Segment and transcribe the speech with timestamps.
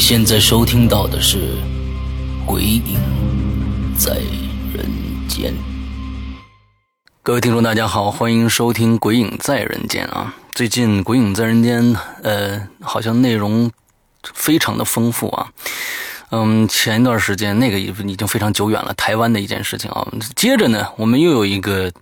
[0.00, 1.36] 现在收听到的是
[2.46, 2.96] 《鬼影
[3.98, 4.14] 在
[4.72, 4.86] 人
[5.28, 5.52] 间》。
[7.22, 10.34] 各位听众，大家好，欢迎收听《鬼影在人间》啊！
[10.54, 13.70] 最近《鬼影在人间》呃，好像内容
[14.32, 15.48] 非常的丰富啊。
[16.30, 20.08] 嗯，前一段时间那个已已经非常久远了，台湾的一件事情啊。
[20.34, 21.92] 接着呢，我们又有一个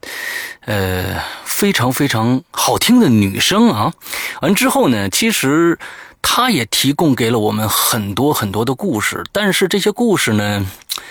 [0.66, 3.92] 呃非常非常好听的女声啊。
[4.40, 5.77] 完之后呢，其实。
[6.22, 10.66] 他也提供给了我们很多很多的故事，但是这些故事呢，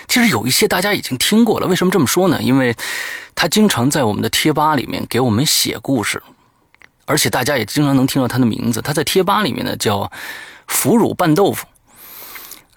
[0.06, 1.66] 其实有一些大家已经听过了。
[1.66, 2.40] 为什么这么说呢？
[2.42, 2.74] 因为
[3.34, 6.22] 他经常在我们的贴吧里面给我们写故事，
[7.04, 8.80] 而且大家也经常能听到他的名字。
[8.80, 10.10] 他在贴吧里面呢叫
[10.68, 11.66] “腐乳拌豆腐”，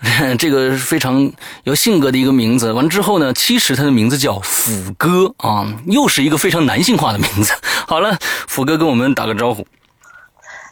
[0.40, 1.32] 这个非常
[1.64, 2.72] 有性格的一个名字。
[2.72, 7.54] 完之后呢，其实他的名字叫腐哥啊，又是一个非常男性化的名字。
[7.88, 9.66] 好了，腐哥跟我们打个招呼。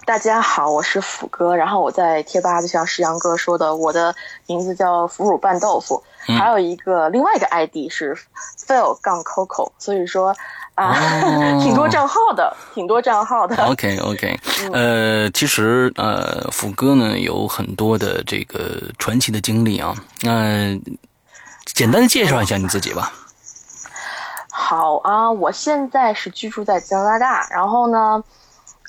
[0.09, 4.15] 大家好，我是腐哥，然后我在贴吧就像石阳哥说的，我的
[4.47, 8.17] 名字叫腐乳拌豆腐，还有一个另外一个 ID 是
[8.57, 10.35] Phil 杠 Coco，所以说
[10.73, 10.95] 啊，
[11.61, 13.55] 挺多账号的，挺多账号的。
[13.65, 14.39] OK OK，
[14.73, 19.93] 呃，其实呃，腐哥呢有很多的这个传奇的经历啊，
[20.23, 20.75] 那
[21.65, 23.13] 简单的介绍一下你自己吧。
[24.49, 28.23] 好啊，我现在是居住在加拿大，然后呢。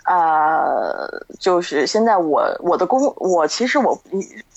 [0.06, 4.00] 呃，就是现在我我的工我其实我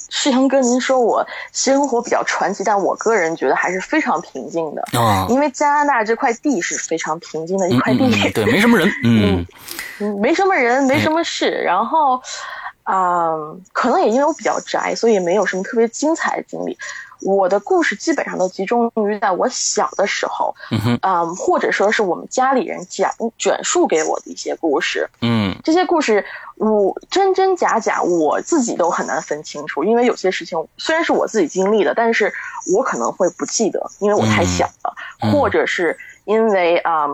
[0.09, 5.27] 世阳哥，您说我生活比较传奇，但我个人觉得还是非常平静的啊。
[5.29, 9.45] 因为加拿大这块地是非常平静的一块地，对，没什么人， 嗯，
[10.19, 11.49] 没什么人，没什么事。
[11.49, 12.21] 然后，
[12.83, 16.77] 嗯，可能也因为我比较宅，所以没有什么特别精彩的经历。
[17.25, 20.53] 我的故事基本上都集中于在我小的时候，
[21.01, 26.25] 嗯，或者说是我们家里人讲卷述给我的一些故事，嗯，这些故事
[26.57, 32.33] 我真真假假，我自己都很难分清楚，因为有些事情虽然是我自己经历的，但是
[32.75, 37.07] 我可能会不记得，因为我太小了，或者是因为啊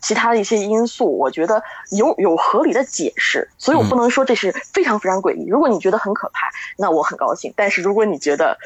[0.00, 5.46] 其他的一些因素，我觉得有有合理的解释，所以我不能说这是非常非常诡异。
[5.46, 8.56] 如果你觉得很可怕，那我很高兴；但是如果你觉得，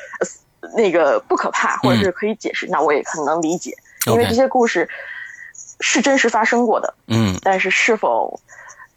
[0.77, 3.77] 那个不可怕，或者是可以解释，那我也很能理解，
[4.07, 4.89] 因为这些故事
[5.81, 6.95] 是真实发生过的。
[7.09, 8.41] 嗯，但是是否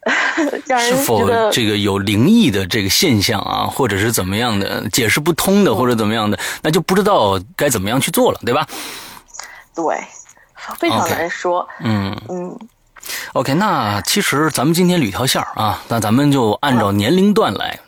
[0.79, 8.65] 是否这个有灵异的这个现象啊，或者是怎么样的解释不通的，或者怎么样的，那就不知道该怎么样去做了，对吧？
[9.75, 10.01] 对，
[10.79, 11.67] 非常难说。
[11.81, 12.57] 嗯嗯。
[13.33, 17.79] OK，那其实咱们今天捋条线啊，那咱们就按照年龄段来。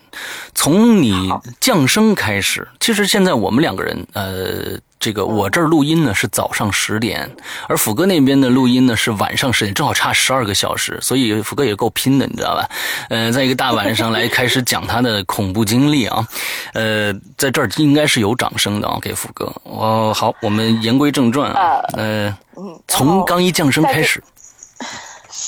[0.54, 7.30] 从你降生开始，其实现在我们两个人，呃，这个我这儿录音呢是早上十点，
[7.68, 12.70] 而福哥那边的录音呢是晚上十点，正好差十二个小时，所以福哥也够拼的，你知道吧？
[13.10, 16.28] 呃，在一个大晚上来开始讲他的恐怖经历啊，
[16.74, 19.46] 呃，在这儿应该是有掌声的啊，给福哥。
[19.64, 22.36] 哦，好，我们言归正传啊，呃，
[22.88, 24.22] 从刚一降生开始。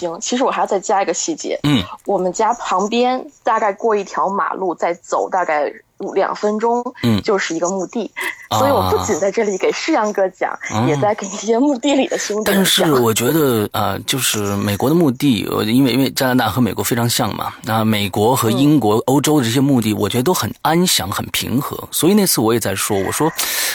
[0.01, 1.59] 行，其实我还要再加一个细节。
[1.63, 5.71] 嗯，我们家旁边大概过一条马路，再走大概。
[6.13, 8.09] 两分钟，嗯，就是一个墓地，
[8.49, 10.57] 所以我不仅在这里给世阳哥讲，
[10.87, 12.55] 也在给一些墓地里的兄弟讲。
[12.55, 21.77] 但是我觉得啊，就是美国的墓地，因为因为加拿大和美国非常像嘛，那美国和英国、欧洲的这些墓地，我觉得都很安详、很平和。
[21.91, 23.31] 所以那次我也在说，我说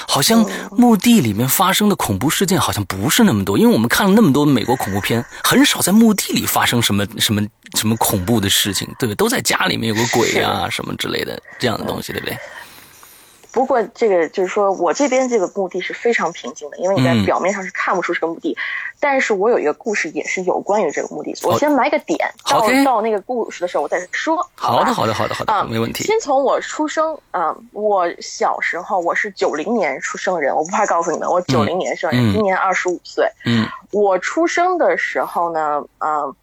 [0.07, 7.43] 好像墓地里面发生的恐怖事件好像不是那么多，因为我们看了那么多美国恐怖片，很少在墓地里发生什么什么
[7.75, 9.15] 什么恐怖的事情，对不对？
[9.15, 12.13] 都在家里面有个鬼啊什么之类的这样的东西。
[12.17, 12.39] 对不对？
[13.53, 18.55] 不过这个就是说我这边这个墓地是非常平静的，因为你在表面上是看不出是个墓地。
[19.01, 24.47] 但是我有一个故事也是有关于这个墓地，我先埋个点，到到那个故事的时候我再说。
[24.55, 26.05] 好的，好的，好的，好的，没问题。
[26.05, 33.27] 先从我出生，嗯，我小时候我是九零年出生人，我不怕告诉你们，我九零年生人，今年二十五岁。
[33.47, 36.35] 嗯，我出生的时候呢，嗯。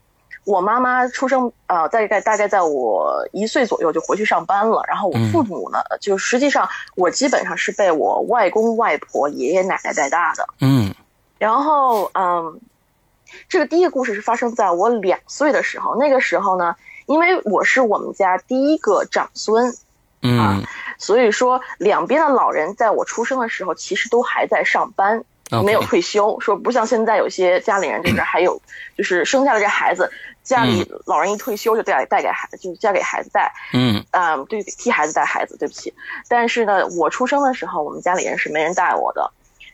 [0.46, 4.84] 我妈妈出生呃，大概大概在我一岁左右就回去上班了。
[4.88, 10.46] 然后我父母呢，就实际上我基本上是被我外公外婆、爷爷奶奶带大的。
[10.60, 10.94] 嗯，
[11.38, 12.60] 然后嗯，
[13.48, 15.96] 这个第一个故事是发生在我两岁的时候。
[15.98, 16.76] 那个时候呢，
[17.06, 19.74] 因为我是我们家第一个长孙，
[20.22, 20.64] 嗯，
[20.98, 25.24] 所以说两边的老人在我出生的时候其实都还在上班。
[25.64, 28.60] 没有退休，说不像现在有些家里人就是还有，
[28.98, 30.12] 就是生下了这孩子，
[30.44, 33.52] 家里老人一退休就带带给孩就是交给孩子带。
[33.74, 35.94] 嗯，啊，对，替孩子带孩子，对不起。
[36.28, 39.32] 但是呢，我出生的时候，我们家里人是没人带我的，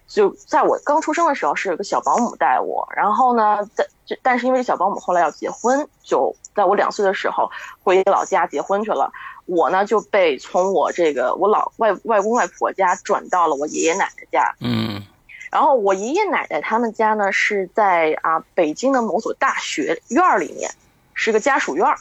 [0.08, 2.88] 就在我刚出生的时候是有个小保姆带我。
[2.96, 3.88] 然后呢，在
[4.22, 7.50] 但是因为小保姆后来要结婚，就在我两岁的时候
[7.84, 9.12] 回老家结婚去了。
[9.46, 14.54] 我呢就被从我这个我老外外公外婆家转到了我爷爷奶奶家。
[14.62, 14.79] 嗯。
[15.52, 20.70] 然后我爷爷奶奶他们家呢是在啊北京的某所大学院儿里面，
[21.14, 21.98] 是个家属院儿。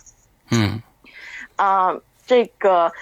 [0.51, 0.83] 嗯，
[1.57, 1.95] 啊
[2.27, 2.93] 这个，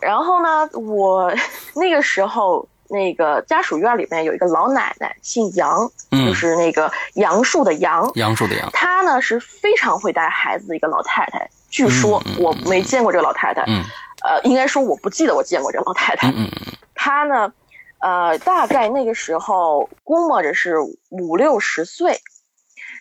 [0.00, 1.32] 然后呢我
[1.74, 8.70] 那个时候那个家属院里面有一个老奶奶，姓杨，就是那个杨树的杨，杨树的杨。
[8.72, 13.62] 她呢是非常会带孩子的一个老太太，据说我没见过这个老太太。
[13.66, 13.84] 嗯，
[14.24, 16.28] 呃，应该说我不记得我见过这个老太太。
[16.30, 17.52] 嗯嗯嗯，她呢。
[18.00, 20.76] 呃，大概那个时候估摸着是
[21.10, 22.18] 五六十岁，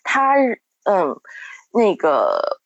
[0.04, 0.36] 他
[0.84, 1.20] 嗯，
[1.72, 2.60] 那个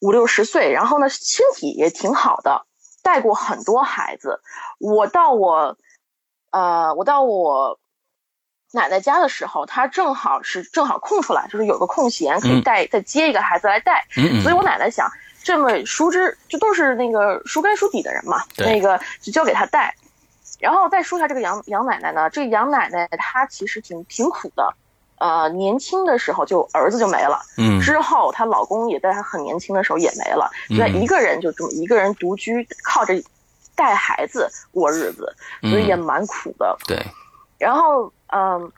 [0.00, 2.66] 五六十岁，然后呢，身体也挺好的，
[3.02, 4.40] 带过很多孩子。
[4.78, 5.76] 我到我，
[6.52, 7.78] 呃，我到我
[8.72, 14.06] 奶奶家的时候，他正好是正好空出来，就是有个空闲可以带再接一个孩子来带。
[14.42, 15.10] 所以我奶奶想，
[15.42, 19.94] 这么熟知，就都是那个熟根熟底的人嘛，那个就交给他带。
[20.64, 24.74] 然后再说一下这个杨杨奶奶呢，这个杨奶奶她其实挺挺苦的，
[25.18, 33.12] 呃，年轻的时候就儿子就没了，嗯，之后她老公也在她很年轻的时候也没了，就在一个人就这么一个人独居，靠着
[33.74, 36.74] 带孩子过日子，所以也蛮苦的。
[36.86, 36.98] 对。
[37.58, 38.72] 然后嗯，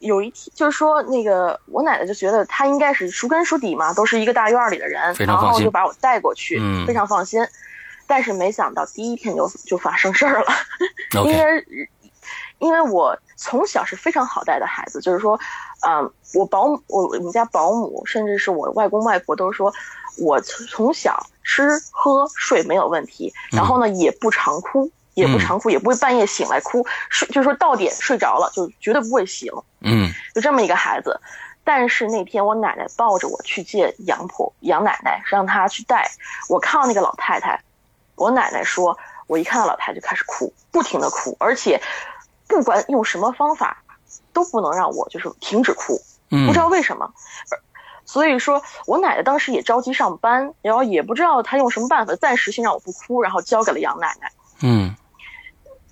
[0.00, 7.40] 有一天就是说那个我奶奶就觉得她应该是熟根熟底嘛，都是一个大院里的人，然后就把我带过去，非常放心。
[8.10, 10.52] 但是没想到第一天就就发生事儿了，
[11.24, 11.88] 因为
[12.58, 15.38] 因为我从小是非常好带的孩子，就是说，
[15.86, 19.72] 嗯，我保姆，我我们家保姆，甚至是我外公外婆都说，
[20.18, 29.52] 我从小吃喝睡没有问题，然后呢也不常哭，也不常哭，也不会半夜醒来哭，睡就是说到点睡着了就绝对不会醒，
[29.82, 31.20] 嗯，就这么一个孩子。
[31.62, 36.10] 但是那天我奶奶抱着我去见杨婆杨奶奶，让她去带，
[36.48, 37.62] 我看到那个老太太。
[38.20, 41.80] 我奶奶说，我一看到老太就开始哭，不停的哭，而且
[42.46, 43.82] 不管用什么方法，
[44.34, 47.10] 都不能让我就是停止哭，不知道为什么。
[48.04, 54.30] 所以说我奶奶当时也着急上班，然后也不知道她用什么办法，暂时先让我不哭，然后交给了杨奶奶。
[54.60, 54.94] 嗯，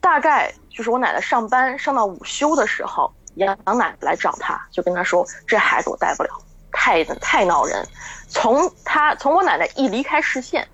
[0.02, 6.30] 大概就是我奶奶上班上到午休的时候，杨杨奶奶来找她，就跟她说：“这孩子我带不了，
[6.72, 7.82] 太太闹人。”
[8.28, 10.68] 从她从我奶奶一离开视线。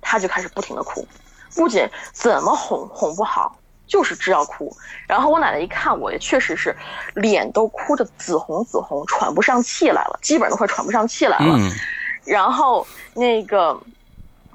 [0.00, 1.06] 他就开始不停的哭，
[1.54, 3.56] 不仅怎么哄哄不好，
[3.86, 4.74] 就是只要哭。
[5.06, 6.74] 然后我奶奶一看，我也确实是，
[7.14, 11.58] 脸都哭得紫红紫红，喘不上气来了，基本上都快喘不上气来了。
[12.24, 13.80] 然后那个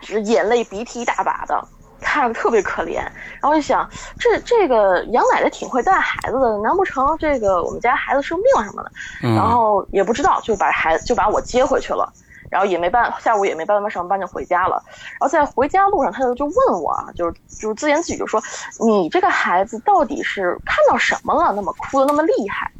[0.01, 1.67] 是眼泪鼻涕一大把的，
[1.99, 2.97] 看着特别可怜。
[3.41, 8.91] 然后就想，这这个杨奶奶挺会带孩子的，难不成这个我们家孩子生病什么的？
[9.35, 12.13] 然后也不知道，就把孩子就把我接回去了。
[12.49, 14.83] 然后也没办，下午也没办法上班，就回家了。
[15.11, 18.41] 然后在回家路上，他就就问我啊，就是就是自言自语就说
[18.79, 22.71] ：“你这个孩子到底是看到什么了，那么哭的那么厉害？”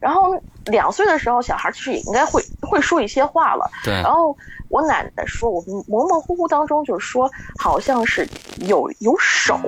[0.00, 3.68] 然后两岁的时候，小孩其实也应该会会说一些话了。
[3.82, 3.94] 对。
[4.02, 4.36] 然后
[4.68, 9.58] 我奶奶说，我模模糊糊当中就是说，好像是有有手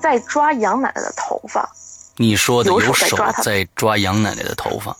[0.00, 1.68] 在抓杨奶奶的头发。
[2.16, 4.94] 你说的有手在抓杨奶奶的头发？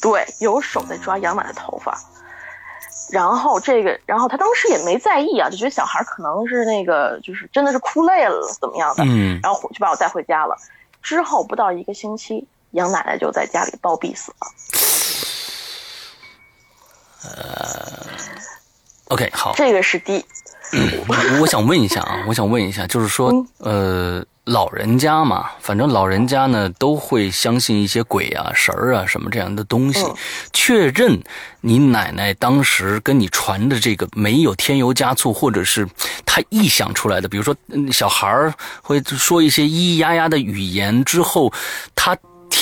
[0.00, 1.98] 对，有手在抓杨奶奶的头发。
[3.10, 10.56] 然后这个，然后他当时也没在意啊，就觉得小孩可能是那个，就是真的是哭累了怎么样的，嗯，然后就把我带回家了。
[11.02, 14.48] 之后不到一个星期，杨奶奶就在家里暴毙死了。
[17.24, 17.96] 呃
[19.08, 20.24] ，OK，好，这个是第，
[21.08, 24.24] 我我想问一下啊，我想问一下，就是说，呃。
[24.46, 30.06] 老人家嘛，反正老人家呢都会相信一些鬼啊、神儿啊什么这样的东西。
[30.52, 31.20] 确认
[31.62, 35.84] 你奶奶当时跟你传的这个没有添油加醋，或者是
[36.24, 37.52] 他臆想出来的，比如说
[37.90, 41.52] 小孩儿会说一些咿咿呀呀的语言之后，
[41.96, 42.16] 他。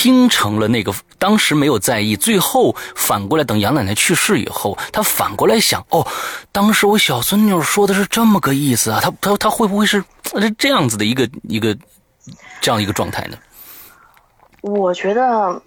[0.05, 6.07] 听成了那个当时没有在意，最后反过来等杨奶奶去世以后，他反过来想，哦，
[6.53, 10.05] 当时我小孙女说的是这么个意思啊，他他他会不会是
[10.39, 11.75] 是这样子的一个一个
[12.61, 13.39] 这样一个状态呢？
[14.61, 15.59] 我觉得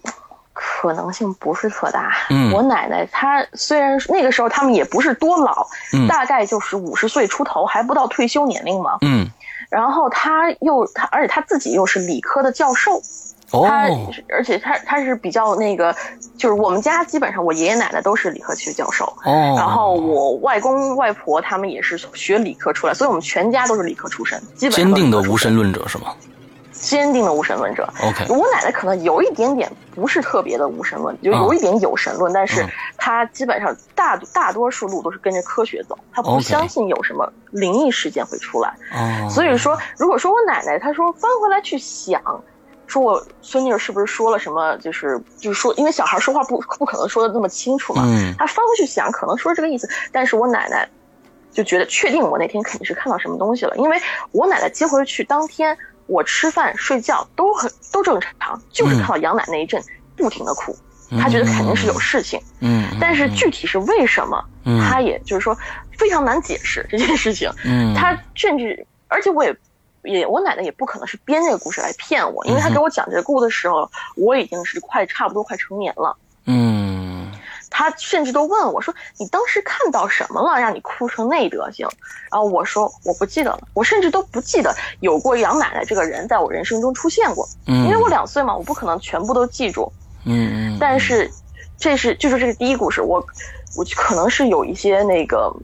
[0.52, 2.12] 可能性不是特大。
[2.30, 8.98] 嗯我奶奶她虽然那个时候他们也不是多老，嗯大概就是五十岁出头，还不到退休年龄嘛。
[9.00, 9.28] 嗯，
[9.68, 13.02] 然后她又她，而且她自己又是理科的教授，
[13.50, 15.94] 她哦，而且他他是比较那个，
[16.36, 19.06] 就是我们家基本上我爷爷奶奶都是理科系教授。
[19.24, 26.14] 哦，然后我外公外婆他们也是学理科出来，所以我们全家都是理科出身，基本上坚定的无神论者是吗
[26.72, 27.88] 坚定的无神论者。
[28.04, 38.72] ？OK，我奶奶可能有一点点不是特别的无神论，就有一点有神论，但是嗯她基本上大大多数路都是跟着科学走，她不相信有什么灵异事件会出来。
[38.92, 42.22] 哦，所以说，如果说我奶奶她说翻回来去想，
[42.88, 48.34] 说我孙女儿是不是说了什么，就是就是说，因为小孩说话不不可能说的那么清楚嘛，嗯。
[48.38, 50.88] 他翻回去想，可能说是这个意思，但是我奶奶
[51.52, 54.00] 就觉得确定我那天肯定是看到什么东西了，因为
[54.32, 55.76] 我奶奶接回去当天，
[56.06, 59.82] 我吃饭睡觉都很都正常，就是看到杨奶那一阵
[60.16, 60.74] 不停的哭，
[61.10, 64.80] 她觉得肯定是有事情，嗯，但是具体是为什么，嗯。
[64.80, 65.54] 她也就是说
[65.98, 69.54] 非常难解释这件事情，嗯，她甚至而且我也。
[70.02, 76.16] 也，我奶奶也不可能是编这个故事来骗我，因为她给我讲这个故事的时候，我已经是快差不多快成年了。
[76.46, 77.30] 嗯
[77.70, 81.86] 她甚至都问我说：“你当时看到什么了，让你哭成那德行？”
[82.32, 89.92] 然后我说：“我不记得了，我甚至都不记得有过杨奶奶这个人在我人生中出现过，嗯，因为我两岁嘛，我不可能全部都记住。
[90.24, 91.30] 嗯嗯，但是，
[91.78, 93.24] 这是就是这个第一故事，我
[93.76, 95.54] 我可能是有一些那个，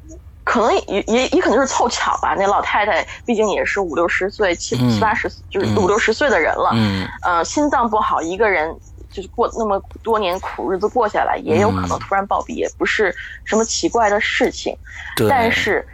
[0.44, 2.34] 可能也也也可能是凑巧吧。
[2.38, 8.74] 那老太太毕竟也是五六十岁、七嗯七八十，就是嗯五六十岁的人了，嗯呃，心脏不好，一个人
[9.10, 14.76] 就是过那么多年苦日子过下来，也有可能突然暴毙，也不是什么奇怪的事情。
[15.16, 15.86] 对，但是，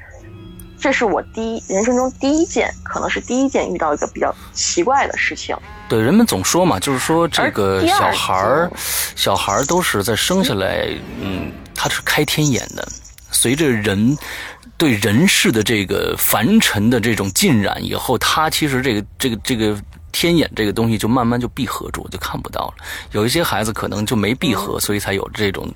[0.79, 5.55] 这是我第一人生中第一件，可能是第一件遇到一个比较奇怪的事情。
[5.89, 8.71] 对，人们总说嘛，就是说这个小孩儿，
[9.15, 10.89] 小孩儿都是在生下来，
[11.21, 12.89] 嗯，他是开天眼的，
[13.31, 14.17] 随着人
[14.77, 19.77] 对人世的这个凡尘的这种浸染以后，他其实这个这个这个
[20.13, 22.75] 天眼这个东西就慢慢就闭合住，就看不到了。
[23.13, 25.69] 有一些孩子可能就没闭合，所以才有这种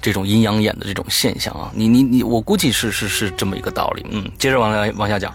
[0.00, 1.70] 这种阴阳眼的这种现象啊。
[1.74, 4.06] 你你你，我估计是是是这么一个道理。
[4.10, 5.34] 嗯，接着往下往下讲。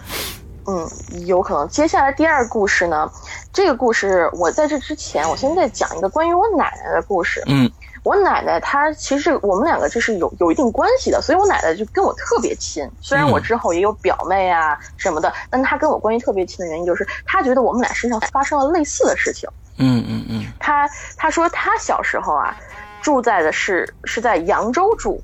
[0.66, 0.86] 嗯，
[1.26, 1.66] 有可能。
[1.68, 3.10] 接下来第二故事呢，
[3.54, 7.42] 这个故事我在这之前，我先再讲一个关于我奶奶的故事。
[7.46, 7.70] 嗯
[8.02, 12.88] 我奶奶她其实我们两个这是有有一定关系的，所以我奶奶就跟我特别亲。
[13.00, 19.48] 虽然我嗯之后也有表妹啊什么的，但她跟我关系特别亲的原因就是她觉得我们俩身上发生了类似的事情。
[19.78, 22.56] 嗯嗯嗯她她说她小时候啊，
[23.00, 25.22] 住在的是是在扬州住，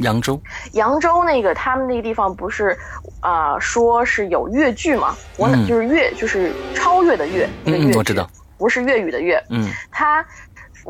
[0.00, 0.40] 扬州。
[0.72, 2.76] 扬州那个他们那个地方不是
[3.20, 5.16] 啊、说是有越剧嘛？
[5.38, 8.28] 我奶、嗯就是越就是超越的越，那个越嗯，我知道。
[8.58, 9.42] 不是粤语的粤。
[9.50, 10.24] 嗯他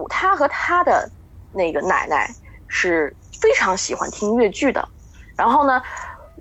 [0.09, 1.09] 他和他的
[1.53, 2.29] 那个奶奶
[2.67, 4.89] 是非常喜欢听越剧的。
[5.37, 5.83] 然后呢，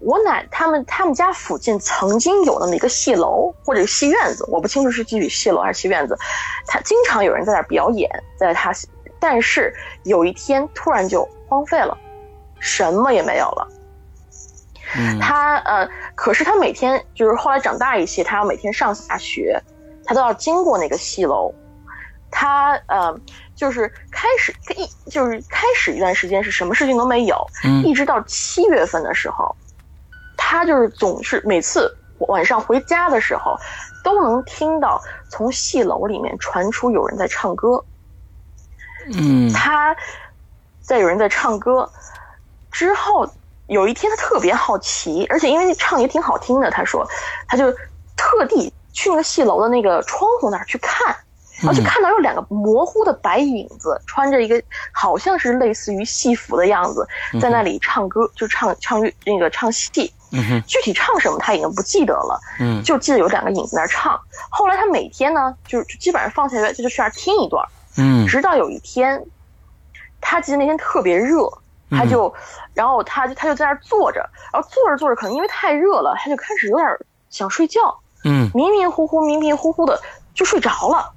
[0.01, 6.17] 我奶他们他们家附近曾经有那么一个戏楼或者戏院子，我不清楚是具体戏楼还是戏院子，
[6.67, 8.71] 他经常有人在那儿表演，在他，
[9.19, 11.97] 但是有一天突然就荒废了，
[12.59, 13.67] 什么也没有了。
[14.95, 19.59] 嗯他呃，可是他每天就是后来长大一些，他要每天上下学，
[20.05, 21.51] 他都要经过那个戏楼。
[22.35, 23.15] 他呃，
[23.55, 29.55] 就是开始一就是开始一段时间是什么事情都没有，嗯一直到七月份的时候，
[30.35, 33.55] 他就是总是每次晚上回家的时候，
[34.03, 34.99] 都能听到
[35.29, 37.85] 从戏楼里面传出有人在唱歌。
[39.11, 39.95] 嗯他
[40.81, 41.87] 在有人在唱歌
[42.71, 43.29] 之后，
[43.67, 47.07] 有一天他特别好奇，而且因为唱也挺好听的，他说
[47.47, 47.71] 他就
[48.17, 51.15] 特地去那个戏楼的那个窗户那儿去看。
[51.63, 57.07] 然后就看到有两个模糊的白影子，穿着一个好像是类似于戏服的样子，
[57.41, 60.13] 在那里唱歌，就唱唱乐那个唱戏。
[60.35, 64.19] 嗯具体唱什么他已经不记得了，嗯就记得有两个影子在那唱。
[64.49, 67.63] 后来他每天呢，就就基本上放下来就就去那儿听一段，
[67.97, 69.23] 嗯直到有一天，
[70.19, 71.47] 他记得那天特别热，
[71.91, 72.33] 他就，
[72.73, 76.89] 然后他就他就在那儿坐着，然后坐着坐着，可能因为太热了，他就开始有点
[77.29, 80.01] 想睡觉，嗯迷迷糊糊、迷迷糊糊的
[80.33, 81.11] 就睡着了。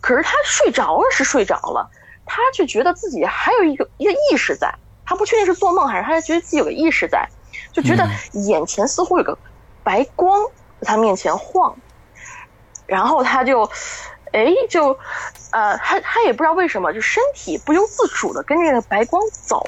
[0.00, 1.90] 可是他睡着了是睡着了，
[2.24, 4.72] 他却觉得自己还有一个一个意识在，
[5.04, 7.28] 他不确定是做梦还是他觉得自己有个意识在，
[7.72, 9.36] 就觉得眼前似乎有个
[9.82, 10.40] 白光
[10.80, 11.76] 在他面前晃，
[12.86, 13.68] 然后他就，
[14.32, 14.96] 哎，就，
[15.50, 19.64] 呃，他他也不知道为什么，就身体不由自主的跟着那个白光走，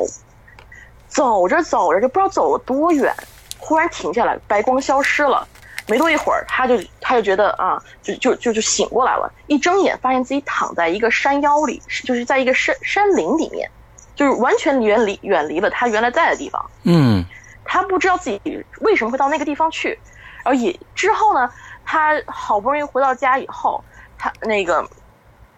[1.09, 3.15] 走着走着就不知道走了多远，
[3.59, 5.47] 忽然停下来，白光消失了。
[5.91, 9.31] 没多一会儿，他就他就觉得啊，就就就就醒过来了。
[9.49, 13.69] 一睁眼，发现自己躺在一个山腰里，就是在一个山山林里面，
[14.15, 16.71] 就是完全远离远离了他原来在的地方。
[16.85, 17.25] 嗯，
[17.65, 19.99] 他不知道自己为什么会到那个地方去，
[20.45, 21.51] 然后也之后呢，
[21.85, 23.83] 他好不容易回到家以后，
[24.17, 24.89] 他那个，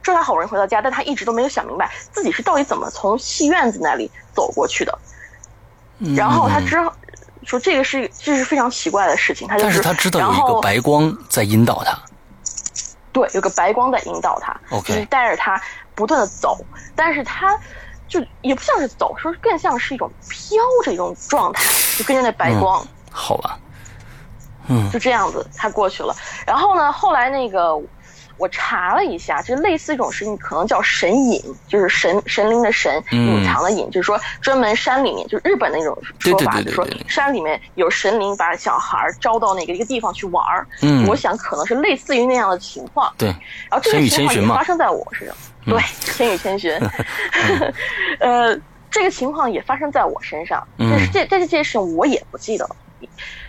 [0.03, 4.99] 说他好不容易回到家，但他一直都没有想明白自己是到底怎么从戏院子那里走过去的。
[6.17, 6.91] 然后他之后。
[7.53, 11.99] 说这个是这是非常奇怪的事情，他就是他知道有一个白光在引导他，
[13.13, 15.61] 对，有个白光在引导他，就是带着他
[15.95, 16.65] 不断的走，
[16.97, 17.55] 但是他
[18.09, 21.63] 就也不像是走，说更像是一种飘着一种状态，
[21.99, 23.59] 就跟着那白光，好吧，
[24.69, 26.17] 嗯，就这样子他过去了，
[26.47, 27.79] 然后呢，后来那个。
[28.43, 40.67] 我查了一下，就类似一种事情，可能叫神隐，就是神神灵的神，隐藏的隐，就是说专门山里面，就是日本那种说法，就说山里面有神灵把小孩招到那个一个地方去玩儿。
[40.81, 43.15] 嗯，我想可能是类似于那样的情况。
[43.17, 43.29] 对，
[43.71, 45.37] 然后这个情况也发生在我身上。
[45.65, 46.77] 对，千与千寻。
[48.19, 48.59] 呃，
[48.91, 52.77] 这个情况也发生在我身上，但是这这这件事情我也不记得了。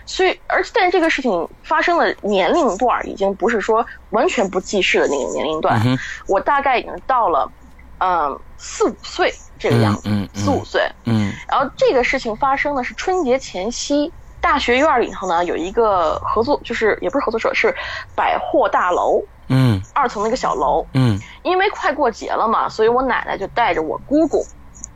[0.06, 5.80] 所以，而且，但这个事情发生的年龄段已经不是说完全不记事的那个年龄段。
[6.28, 7.50] 我大概已经到了，
[7.98, 10.82] 嗯，四五岁这个样子，四五岁。
[11.04, 11.32] 嗯。
[11.50, 17.74] 然后这个事情发生的是春节前夕，大学院里头呢有一个合作，就是也不是合作社，是
[18.14, 19.22] 百货大楼。
[19.48, 19.80] 嗯。
[19.94, 20.86] 二层那个小楼。
[20.92, 21.18] 嗯。
[21.42, 24.44] 因为快过节了嘛，所以我奶奶就带着我姑姑。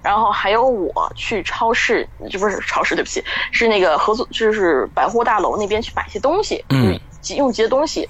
[0.02, 8.08] 然后还有我去超市，这不是超市，对不起，是那个合作，就是百货大楼那边去买些东西，嗯，急用急的东西。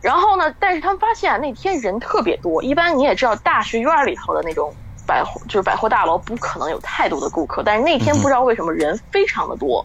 [0.00, 4.72] 然后呢，但是他们发现那天人特别多，一般你也知道，大学院里头的那种
[5.06, 7.62] 百货，就是百货大楼，不可能有太多的顾客。
[7.62, 9.84] 但是那天不知道为什么人非常的多，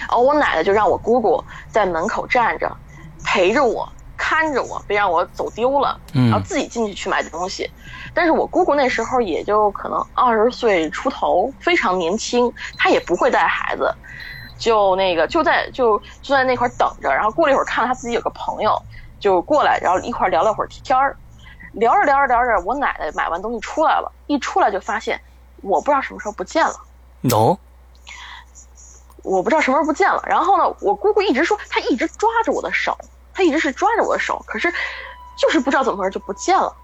[0.00, 2.76] 然后我奶奶就让我姑姑在门口站着，
[3.24, 3.88] 陪着我。
[4.18, 7.70] 看着我，别让我走丢了，然后自己进去去买东西。
[8.16, 13.94] 但是我姑姑那时候也就可能二十岁出头，非常年轻，她也不会带孩子，
[14.56, 17.10] 就那个就在就就在那块等着。
[17.10, 18.80] 然后过了一会儿，看到她自己有个朋友
[19.20, 21.14] 就过来，然后一块聊了会儿天儿，
[21.72, 25.20] 聊着聊着聊着，我奶奶买完东西出来了，一出来就发现
[25.60, 26.74] 我不知道什么时候不见了。
[27.20, 27.58] no，，
[29.22, 30.24] 我不知道什么时候不见了。
[30.26, 32.96] 然后呢，我姑姑一直说她一直抓着我的手。
[33.34, 34.72] 她一直是抓着我的手，可是
[35.36, 36.74] 就是不知道怎么回事就不见了。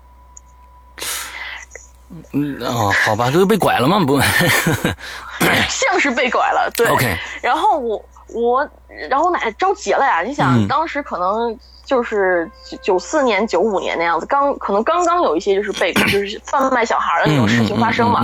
[2.33, 3.99] 嗯哦，好吧，就是被拐了吗？
[4.07, 4.21] 不，
[5.69, 6.71] 像是被拐了。
[6.77, 6.87] 对。
[6.89, 7.17] OK。
[7.41, 8.69] 然后我我
[9.09, 10.23] 然后我奶奶着急了呀！
[10.23, 12.51] 你想，当时可能就是
[12.83, 18.21] 九四年、九五年那样子，刚可能刚刚有一些就是被 就是贩卖小孩的那种事情发生嘛。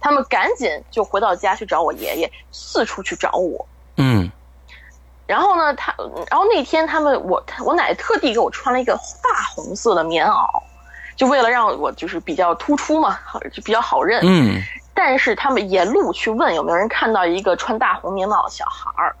[0.00, 3.66] 他们赶紧就回到家去找我爷爷，四处去找我。
[3.96, 4.30] 嗯。
[5.26, 5.92] 然后呢，他，
[6.30, 10.46] 然后那天他们，我我奶奶特地给我穿了一个大红色的棉袄，
[11.16, 14.20] 就为了让我就是比较突出嘛，好就比较好认。
[14.22, 14.62] 嗯。
[14.94, 19.16] 但是他们沿路去问有没有人看到一个穿大红棉袄的小孩儿，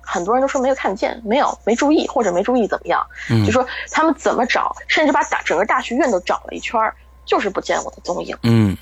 [0.00, 3.04] 很多人都说没有看见，没有，没注意或者没注意怎么样。
[3.30, 3.44] 嗯。
[3.44, 8.36] 就说他们怎么找，甚至把大整个大学院都找了一圈儿，就是不见我的踪影。
[8.42, 8.76] 嗯。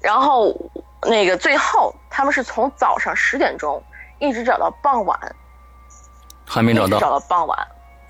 [0.00, 0.54] 然后
[1.02, 3.82] 那个最后他们是从早上十点钟。
[4.20, 5.16] 一直找到傍晚，
[6.44, 6.98] 还没找到。
[6.98, 7.56] 找到傍晚，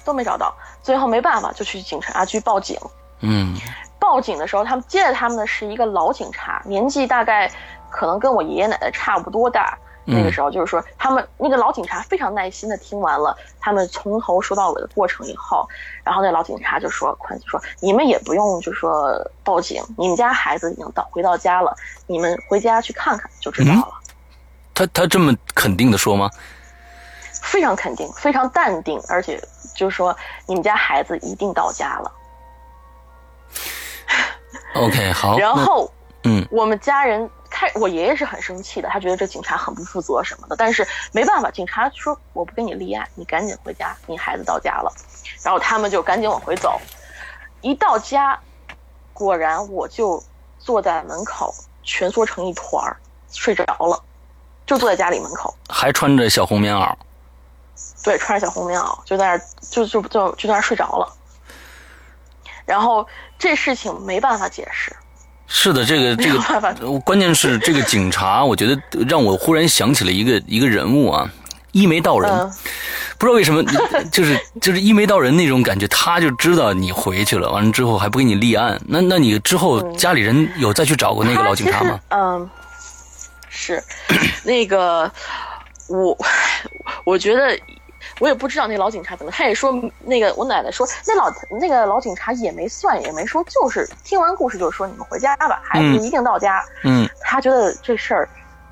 [0.09, 0.53] 都没找到。
[0.83, 2.77] 最后没办法，就去警察局报警。
[3.21, 3.55] 嗯。
[4.01, 7.51] 报警的时候，他们接待他们的是一个老警察，年纪大概
[7.91, 9.77] 可能跟我爷爷奶奶差不多大。
[10.11, 15.69] 那个时候，就是说，他们那个老警察非常耐心的听完了他们从头说到尾的过程以后，
[16.03, 19.13] 然后那老警察就说：“宽说你们也不用就说
[19.45, 23.93] 报警，你们家孩子已经到回到家了，你们回家去看看就知道了。”
[24.73, 26.31] 他他这么肯定的说吗？
[27.43, 29.39] 非常肯定，非常淡定，而且
[29.79, 30.15] 就说
[30.45, 32.13] 你们家孩子一定到家了。
[34.75, 35.39] OK，好。
[35.41, 35.89] 然后，
[36.25, 40.57] 嗯，我们家人开，我爷爷是很生气的，他觉得这警察很不负责什么的。
[40.57, 44.93] 但是没办法，警察说我不跟你立案，你赶紧回家，你孩子到家了。
[45.45, 46.81] 然后他们就赶紧往回走。
[47.61, 48.37] 一到家，
[49.15, 50.21] 果然我就
[50.59, 52.97] 坐在门口蜷缩成一团儿，
[53.31, 54.03] 睡着了。
[54.67, 56.95] 就坐在家里门口，还穿着小红棉袄。
[58.05, 61.13] 对，穿着小红棉袄，就在那儿，就就就就在那儿睡着了。
[62.65, 63.07] 然后
[63.39, 64.95] 这事情没办法解释。
[65.47, 71.31] 是的，这个这个，关键是这个警察，我觉得让我忽然想起了一个一个人物啊，
[71.73, 72.31] 一眉道人，
[73.17, 73.65] 不知道为什么，
[74.13, 78.79] 就是就是一眉道人那种感觉，他就知道你回去了，完了之后还不给你立案。
[78.87, 81.99] 那那你之后家里人有再去找过那个老警察吗？
[82.11, 82.51] 嗯，
[83.49, 83.83] 是
[84.45, 85.11] 那个
[85.89, 86.17] 我
[87.05, 87.59] 我觉得。
[88.21, 89.73] 我也不知道那老警察怎么，他也说
[90.05, 96.65] 那个我奶奶说那老那个老警察也没算也没说，就是听完故事就说你们回家吧，孩子一定到家。
[96.85, 98.29] 嗯，他觉得这事儿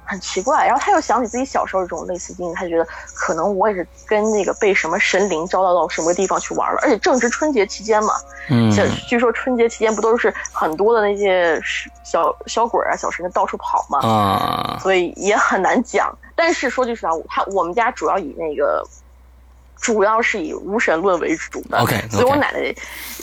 [0.07, 8.13] 很奇怪，然后他又想起自己小时候这种类似经历，他就觉得可能我也是跟那个被什么神灵招到到什么地方去玩了，而且正值春节期间嘛。
[8.49, 8.71] 嗯，
[9.09, 11.61] 据说春节期间不都是很多的那些
[12.05, 13.99] 小小鬼啊、小神到处跑嘛？
[14.07, 16.17] 啊，所以也很难讲。
[16.35, 18.83] 但是说句实话，他我们家主要以那个。
[19.79, 22.61] 主要是以无神论为主的，OK，所以我奶奶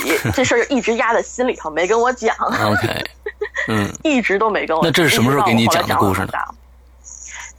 [0.06, 3.04] 也这事儿一直压在心里头，没跟我讲，OK，
[3.68, 4.84] 嗯，一直都没跟我。
[4.84, 6.34] 那这是什么时候给你讲的故事呢？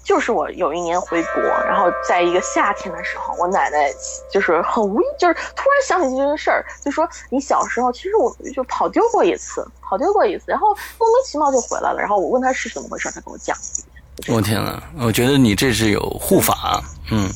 [0.05, 3.91] 就是我有一年回国，然后在一个夏天的时候，我奶奶
[4.31, 13.57] 就是很无意，就是突然想起这件事儿，就说你小时候其实我就跑丢过一次，跑丢过一次，然后莫名其妙就回来了，然后我问他是怎么回事，他跟我讲。
[14.29, 17.29] 我天呐，我觉得你这是有护法，嗯。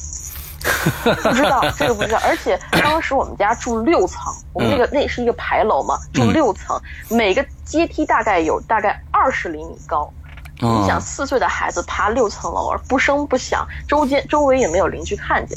[1.22, 4.20] 不知道这个不知道，而且当时我们家住六层，
[4.52, 6.78] 我们那个那是一个牌楼嘛，住六层，
[7.08, 10.12] 每个阶梯大概有大概二十厘米高。
[10.60, 15.56] 你想四岁的孩子爬六层楼而不声不响，周间周围也没有邻居看见，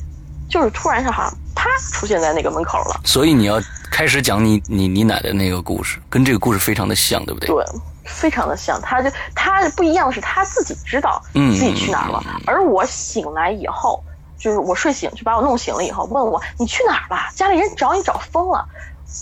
[0.50, 3.02] 就是突然上好像啪出现在那个门口了。
[3.04, 3.62] 所以你要
[3.92, 7.48] 开始讲你你你奶奶那个故事，跟这个故事非常的像，对不对？
[7.48, 7.66] 对，
[8.06, 8.80] 非常的像。
[8.82, 14.04] 他就他不一样的是他自己知道自己去哪儿了，而我醒来以后。
[14.38, 17.30] 就是我睡醒就把我弄醒了以后问我你去哪儿了？
[17.36, 18.68] 家里人找你找疯了。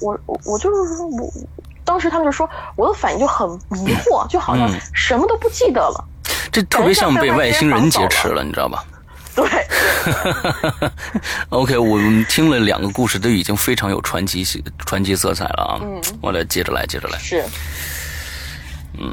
[0.02, 1.30] 我我我就是说我，
[1.89, 6.06] 当时他们就说我的反应就很迷惑，就好像什么都不记得了。
[6.52, 8.84] 这特别像被外星人劫持了，你知道吧？
[9.36, 9.47] 对。
[11.49, 15.80] OK，我们听了两个故事，都已经非常有传奇性、传奇色彩了啊。
[15.82, 15.99] 嗯。
[16.21, 17.17] 我来接着来，接着来。
[17.17, 17.43] 是。
[18.99, 19.12] 嗯。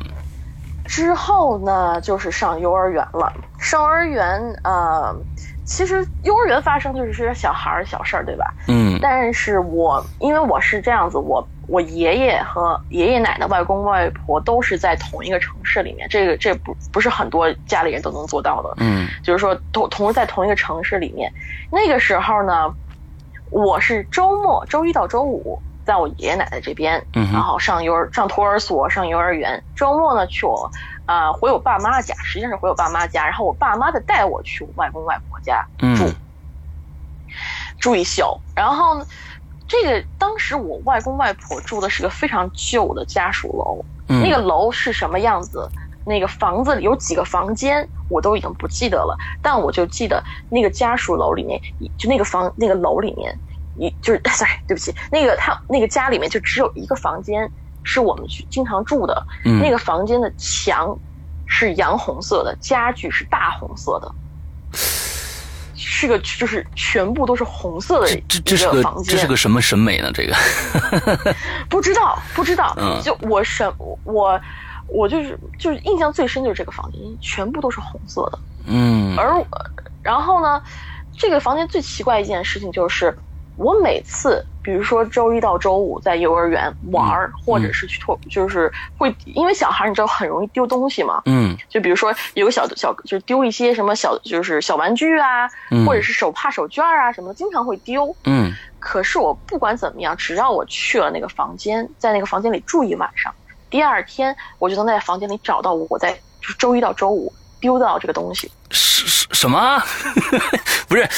[0.84, 3.32] 之后呢，就是上幼儿园了。
[3.58, 5.16] 上幼儿园，呃。
[5.64, 8.54] 其实幼儿园发生就是些小孩儿小事儿，对吧？
[8.68, 8.98] 嗯。
[9.02, 18.74] 但是我因为我是这样子，我我爷爷和爷爷奶奶、外公外婆都是在同一个城市里面，这个这不不是很多家里人都能做到的。
[18.78, 19.08] 嗯。
[19.22, 21.32] 就是说同同时在同一个城市里面，
[21.70, 22.72] 那个时候呢，
[23.50, 30.70] 我是周末周一到周五在我爷爷奶奶这边，然后上幼儿上托儿所上幼儿园，周末呢去我。
[31.06, 36.12] 啊，回我爸妈家，实际上是回我爸妈家，然后我爸妈再带我去我外公外婆家住，
[37.78, 38.40] 住一宿。
[38.56, 39.00] 然后，
[39.68, 45.68] 这个当时我外公外婆住的是个非常旧的家属楼，那个楼是什么样子？
[46.04, 49.16] 那个房子里有几个房间，我都已经不记得了。
[49.42, 51.60] 但我就记得那个家属楼里面，
[51.98, 53.36] 就那个房那个楼里面，
[53.76, 57.50] 一就是 sorry， 对不起，那个他那个家里面就只有一个房间。
[57.88, 59.24] 是我们去经常住的
[59.62, 60.98] 那个房间的墙
[61.46, 64.12] 是洋红色的，家具是大红色的，
[65.88, 70.10] 是个就是全部都是红色的这这是个这是个什么审美呢？
[70.12, 70.34] 这个
[71.68, 73.72] 不知道不知道，就我审
[74.02, 74.40] 我
[74.88, 79.40] 我就是就是印象最深就是这个房间全部都是红色的，嗯，而
[80.02, 80.60] 然后呢，
[81.16, 83.16] 这个房间最奇怪一件事情就是。
[83.56, 95.48] 我每次，比如说周一到周五在幼儿园玩儿，或者是去托，就是会，因为小孩你知道很容易丢东西嘛，嗯，就比如说有个小小，就丢一些什么小，就是小玩具啊，
[95.86, 98.52] 或者是手帕、手绢啊什么的，经常会丢，嗯。
[98.78, 103.34] 可是我不管怎么样，只要我去了那个房间，在那个房间里住一晚上，
[103.70, 108.50] 第二天我就能在房间里找到我在就是周一到周五丢到这个东西。
[108.70, 109.82] 什什什么？
[110.86, 111.08] 不是，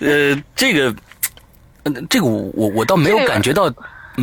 [0.00, 0.94] 呃，这个。
[2.08, 3.72] 这个我我我倒没有感觉到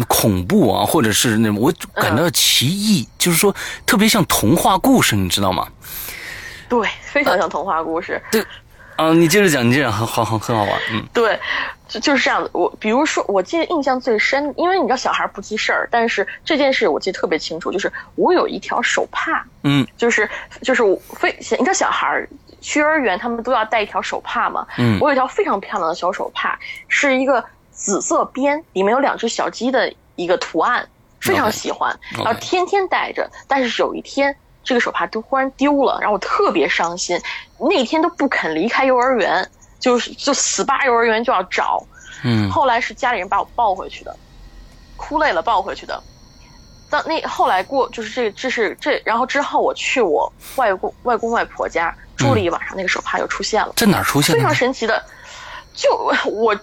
[0.07, 5.67] 恐怖啊，或者是那我感到奇异，就是说特别像童话故事，你知道吗？
[6.67, 8.21] 对，非常像童话故事。
[8.29, 8.43] 对，
[8.97, 10.73] 啊，你接着讲，你这样很好，很很好玩。
[10.91, 11.39] 嗯，对，
[11.87, 12.49] 就就是这样子。
[12.51, 20.29] 我比如说，我记得印象最深，因为你知道小孩不记事儿，但是这件事我记得特别清楚，就是我有一条手帕，嗯，就是
[20.61, 22.27] 就是我非你知道小孩
[22.59, 27.41] 去幼儿园他们都要带一条手帕嘛，嗯，我有一条非常漂亮的小手帕，是一个。
[27.75, 30.87] 紫色边里面有两只小鸡的一个图案，
[31.19, 33.29] 非常喜欢，然后天天戴着。
[33.47, 37.19] 但是有一天，这个手帕都忽然丢了，然后我特别伤心，
[37.59, 39.47] 那天都不肯离开幼儿园，
[39.79, 41.85] 就是就死扒幼儿园就要找。
[42.23, 44.15] 嗯，后来是家里人把我抱回去的，
[44.95, 46.01] 哭累了抱回去的。
[46.89, 54.33] 当那后来过就是这这是这，然后之后我去我外公外公外婆家住了一晚上，那个手帕又出现了，在哪儿出现？
[54.35, 55.03] 非常神奇的。
[55.73, 55.93] 就
[56.25, 56.57] 我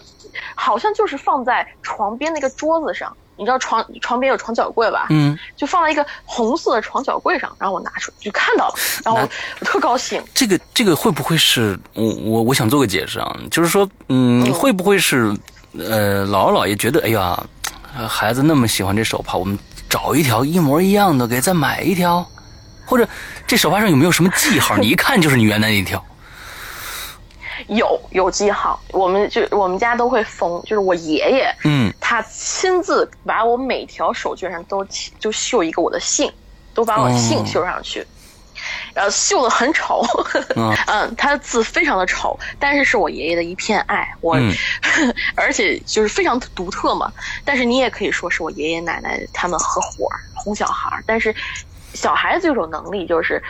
[0.55, 5.07] 好像就是放在床边那个桌子上，你知道床床边有床脚柜吧？
[5.11, 9.29] 嗯，就放在一个红色的床脚柜上，然后我拿出就看到了，然后我
[9.61, 10.23] 我特高兴。
[10.35, 13.37] 这个这个会不会是我我我想做个解释啊？
[13.51, 15.35] 就是说，嗯，嗯会不会是
[15.79, 17.43] 呃姥姥姥爷觉得，哎呀，
[17.97, 22.27] 呃孩子那么喜欢这手帕，我们找一条一模一样的，给再买一条，
[22.87, 23.09] 或者
[23.47, 24.77] 这手帕上有没有什么记号？
[24.77, 26.05] 你一看就是你原来那条。
[27.77, 31.93] 有有记号，我们就我们家都会封，就是我爷爷，嗯。
[32.01, 36.31] 他亲自把我每条手绢上都起就绣一个我的姓，
[36.75, 37.17] 都把我哦。
[37.17, 38.07] 姓绣上去，
[38.93, 40.03] 然后绣的很丑，
[40.57, 40.75] 嗯。
[40.87, 44.53] 嗯，他的字非常的丑，但是是我爷爷的一片爱，我，嗯。
[45.35, 47.11] 而且就是非常独特嘛。
[47.45, 51.35] 但是你也可以说是我爷爷奶奶他们合伙儿哄小孩儿，但是
[51.95, 53.43] 小孩子有种能力，就是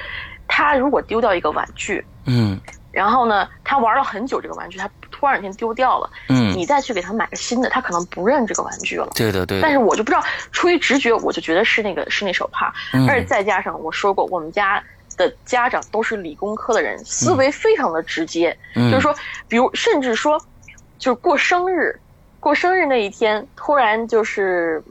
[0.47, 2.61] 他如果丢掉一个玩具，嗯
[2.93, 9.09] 然后呢，他玩了很久这个玩具，他突然有一天丢掉了，嗯，你再去给他买个新的，他可能不认这个玩具了。
[9.15, 9.63] 对的对的。
[9.63, 14.83] 但是我就不知道，出于直觉，我就觉得是那个是那手帕，嗯而且再加上我说过，我们家
[15.17, 19.15] 的家长都是理工科的人，思维非常的直接，嗯就是说，
[19.49, 20.39] 比如甚至说，
[20.99, 21.99] 就是过生日，
[22.41, 24.83] 过生日那一天，突然就是，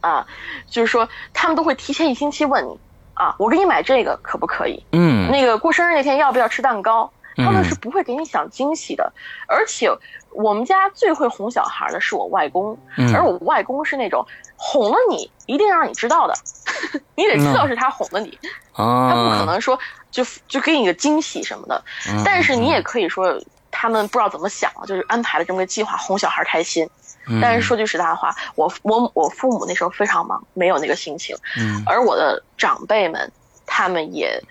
[0.00, 0.26] 啊，
[0.66, 2.78] 就是说他们都会提前一星期问你，
[3.22, 4.84] 啊，我给你买这个可不可以？
[4.92, 7.10] 嗯那个过生日那天要不要吃蛋糕？
[7.36, 9.10] 嗯他们是不会给你想惊喜的，
[9.48, 9.88] 而且
[10.32, 16.34] 我们家最会哄小孩的是我外公，嗯而我外公是那种哄了你一定让你知道的，
[17.16, 18.38] 你得知道是他哄了你，
[18.74, 19.78] 啊，他不可能说
[20.10, 21.82] 就就给你个惊喜什么的。
[22.10, 22.22] 嗯。
[22.22, 26.86] 但是你也可以说他们不知道怎么想，就是安排了这么个计划哄小孩开心。
[27.26, 31.36] 嗯，但是说句实在话，我我我父母那时候非常忙，没有那个心情。
[31.58, 33.30] 嗯而我的长辈们，
[33.66, 34.42] 他们也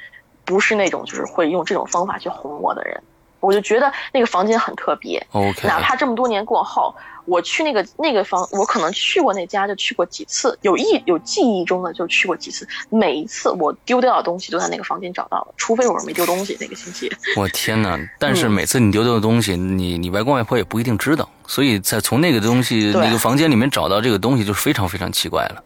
[0.45, 3.01] 不是那种就是会用这种方法去哄我的人。
[3.39, 6.93] 我就觉得那个房间很特别，OK，哪怕这么多年过后，
[7.25, 17.11] 我去那个那个房，我可能去过那家就去过几次，有意有记忆中的就去过几次，每一次我丢掉的东西都在那个房间找到了，除非我是没丢东西那个星期。
[17.35, 17.99] 我天哪！
[18.19, 25.63] 但是嗯每次你丢掉的东西，你你外公外婆也不一定知道，所以在从那个东西那个房间里面找到这个东西，就非常非常奇怪了。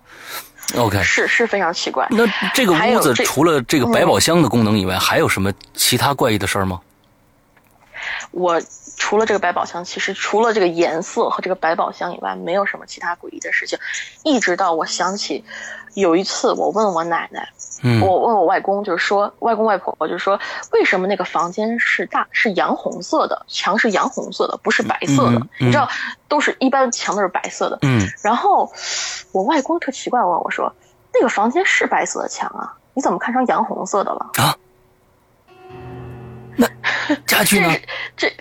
[0.77, 2.07] OK，是是非常奇怪。
[2.09, 6.81] 那这个屋子除了这个百宝箱的功能以外，还有什么其他怪异的事儿吗？
[8.31, 8.59] 我
[8.97, 13.77] 除了这个百宝箱，其实除了这个颜色和这个百宝箱以外，没有什么其他诡异的事情。
[14.23, 15.43] 一直到我想起
[15.93, 17.49] 有一次，我问我奶奶，
[17.83, 20.39] 嗯我问我外公，就是说外公外婆，我就说
[20.71, 25.37] 为什么那个房间是大是洋红色的，墙是洋红色的，不是白色的？
[25.37, 25.87] 嗯嗯你知道，
[26.27, 27.79] 都是一般墙都是白色的。
[27.81, 28.71] 嗯然后
[29.31, 30.73] 我外公特奇怪问我说，
[31.13, 34.31] 那个房间是白色的墙啊，你怎么看成洋红色的了？
[34.35, 34.55] 啊，
[36.55, 36.67] 那
[37.27, 37.69] 家具呢？
[38.17, 38.33] 这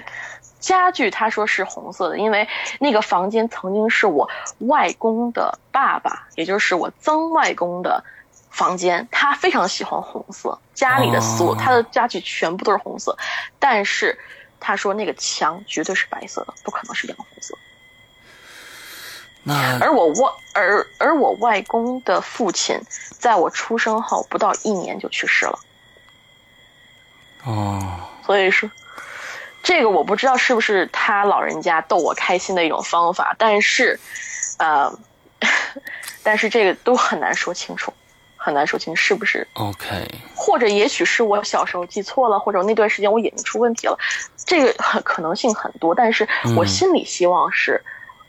[0.64, 2.48] 家具他说是红色的，因为
[2.80, 4.28] 那个房间曾经是我
[4.60, 8.02] 外公的爸爸，也就是我曾外公的
[8.50, 13.14] 房间，他非常喜欢红色，家里的所有、哦他的家具全部都是红色，
[13.58, 14.18] 但是
[14.58, 17.54] 他说那个墙绝对是白色的，不可能是洋红色。
[19.42, 22.80] 那而我外而而我外公的父亲，
[23.18, 25.58] 在我出生后不到一年就去世了。
[27.44, 28.70] 哦，所以说，
[29.64, 33.98] 这个我不知道是不是他老人家逗我开心的一种方法，但是，
[34.58, 34.96] 呃，
[36.22, 37.92] 但是这个都很难说清楚，
[38.36, 43.98] 很难说清是不是，OK，或者也许是我小时候记错了，或者那段时间我眼睛出问题了，
[44.46, 47.82] 这个很可能性很多，但是我嗯心里希望是。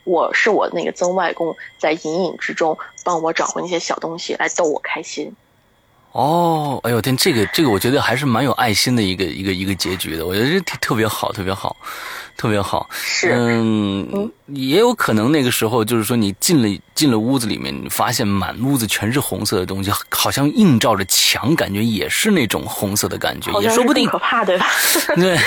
[0.08, 5.34] 我是我那个曾外公在隐隐之中帮我找回那些小东西来逗我开心。
[6.16, 11.76] 哦，哎呦天，这个这个，我觉得还是蛮有爱心的一个一个一个结局的，我觉得这特特别好，特别好，
[12.38, 12.88] 特别好。
[12.90, 24.08] 是，嗯，也有可能那个时候就是说你进了进了屋子里面，你发现满屋子全是红色的东西，好像映照着墙，感觉也是那种红色的感觉，也说不定。
[24.08, 24.66] 可怕，对吧？
[25.16, 25.38] 对，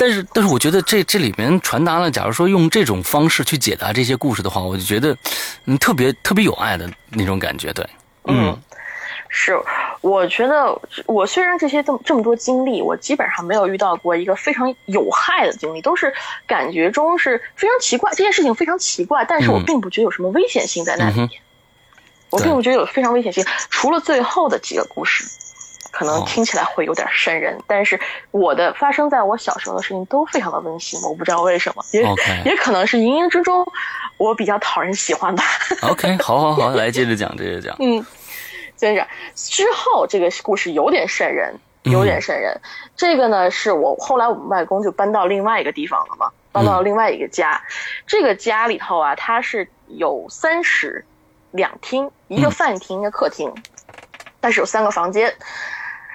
[0.00, 5.16] 但是但是我觉得这这里面传达了，假如说用这种方式去解答这些故事的话，我就觉得
[5.66, 7.88] 嗯特别特别有爱的那种感觉，对，
[8.24, 8.58] 嗯
[9.30, 9.52] 是，
[10.00, 16.12] 我觉得我虽然这些这么这么多经历，我基本上没有遇到过一个非常有害的经历，都是
[16.46, 19.64] 感觉中是非常奇怪，这件事情非常奇怪，但是我嗯。
[19.64, 21.30] 并不觉得有什么危险性在那里面，嗯
[22.30, 25.24] 我并不觉得有非常危险性，除了最后的几个故事。
[25.90, 26.24] 可能哦。
[26.28, 27.98] 听起来会有点瘆人，但是
[28.30, 32.02] 我的发生在我小时候的事情都非常的温馨，我不知道为什么，也
[32.44, 33.66] 也可能是冥冥之中
[34.18, 35.42] 我比较讨人喜欢吧。
[35.82, 38.04] ，OK，好好好，来接着讲，接着讲，嗯，
[38.78, 42.58] 接着之后这个故事有点瘆人，有点瘆人。
[42.96, 47.62] 这个呢，是我后来我们外公就搬到另外一个地方了嘛，搬到另外一个家。
[48.06, 51.04] 这个家里头啊，它是有三室
[51.50, 53.52] 两厅，一个饭厅，一个客厅，
[54.40, 55.34] 但是有三个房间。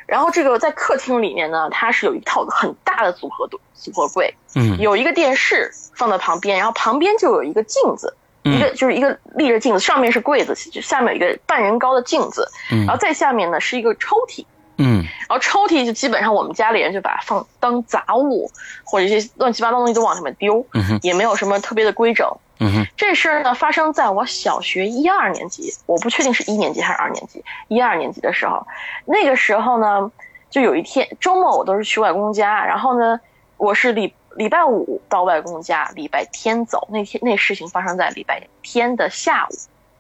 [0.06, 14.46] 然后这个在客厅里面呢，它是有一套很大的组合组合柜，嗯，有一个电视放在旁边，然后旁边就有一个镜子，一个就是一个立着镜子，上面是柜子，就下面有一个半人高的镜子，嗯，然后再下面呢是一个抽屉，
[14.78, 18.50] 嗯，然后抽屉就基本上我们家里人就把它放当杂物
[18.84, 22.30] 或者一些乱七八糟东西都往里面丢，嗯哼，也没有什么特别的规整。
[22.60, 28.66] 嗯哼，这事儿呢发生在我小学一二年级，我不确定是一年级还是二年级，一二年级的时候，
[29.06, 30.12] 那个时候呢。
[30.54, 33.20] 就有一天周末，我都是去外公家，然后呢，
[33.58, 36.88] 我是礼礼拜五到外公家，礼拜天走。
[36.92, 39.54] 那天那事情发生在礼拜天的下午，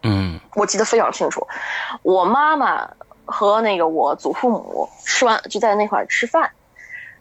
[0.03, 1.47] 嗯，我记得非常清楚。
[2.01, 2.89] 我妈妈
[3.25, 6.51] 和那个我祖父母吃完就在那块儿吃饭，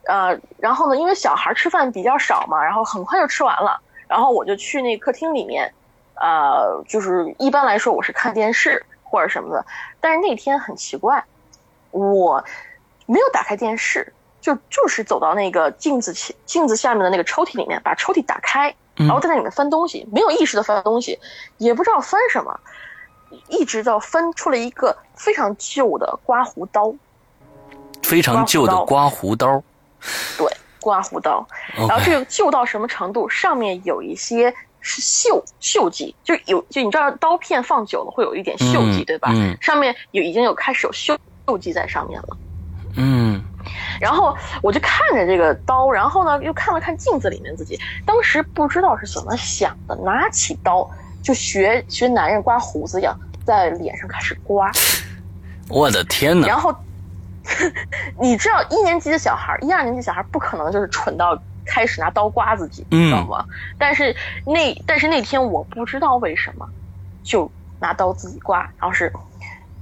[0.07, 5.73] 呃，然后呢，因为小孩吃饭比较少嘛，然后很快就吃完了，然后我就去那客厅里面，
[6.15, 9.65] 呃，就是一般来说我是看电视或者什么的，
[10.01, 11.25] 但是那天很奇怪，
[11.91, 12.45] 我。
[13.05, 21.19] 没有打开电视，就就是走到那个镜子前镜子下面的那个抽屉里面，把抽屉打开，然后在那里面翻东西，没有意识的翻东西，
[21.57, 22.61] 也不知道翻什么，
[23.49, 26.93] 一直到翻出了一个非常旧的刮胡刀，
[28.03, 29.63] 非常旧的刮胡刀，
[30.37, 30.47] 对，
[30.81, 33.29] 刮胡刀，然后这个旧到什么程度？
[33.29, 39.33] 上面有一些是锈锈迹，就有就你知道刀片放久了会有一点锈迹，对吧？
[39.61, 42.37] 上面有已经有开始有锈锈迹在上面了。
[42.97, 43.41] 嗯，
[44.01, 50.89] 然后我就看着这个刀，然后呢又看了看镜子里面自己，当时不知道是怎么想的，拿起刀
[51.23, 54.71] 就学学男人刮胡子一样，在脸上开始刮。
[55.69, 56.47] 我的天哪！
[56.47, 56.75] 然后
[58.21, 63.45] 你知道一年级的小孩，一二年级小孩不可能就是蠢到开始拿刀刮自己，你知道吗？
[63.79, 66.69] 但是那但是那天我不知道为什么，
[67.23, 67.51] 就
[67.81, 69.13] 拿刀自己刮，然后是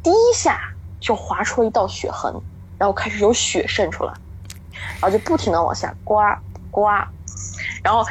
[0.03, 0.61] 第一下
[1.01, 2.33] 就划出了一道血痕。
[2.81, 4.13] 然后开始有血渗出来，
[4.73, 6.35] 然后就不停的往下刮
[6.71, 7.07] 刮，
[7.85, 8.03] 然后，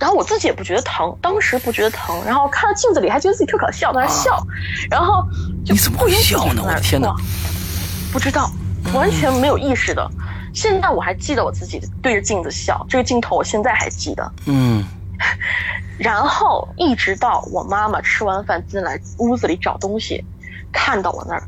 [0.00, 4.42] 然后我自己也不觉得疼，当时不觉得疼，然后看到镜子里还觉得自己特搞笑，在那笑，
[4.90, 5.22] 然后
[5.66, 6.62] 你怎么会笑呢？
[6.64, 7.14] 我的天哪！
[8.10, 8.50] 不知道，
[8.94, 10.10] 完全没有意识的。
[10.54, 14.32] 现在我还记得我自己对着镜子笑，这个镜头我现在还记得。
[14.46, 14.82] 嗯。
[15.98, 20.24] 然后一直到我妈妈吃完饭进来屋子里找东西，
[20.72, 21.42] 看到我那儿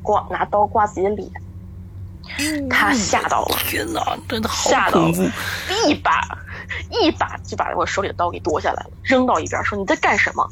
[0.00, 1.28] 刮拿刀刮自己的脸。
[2.68, 5.22] 他吓到了，天哪，真的好恐怖！
[5.86, 6.20] 一把
[6.90, 10.48] 一把就把我手里的刀给夺下来了，扔到一边，说你在干什么？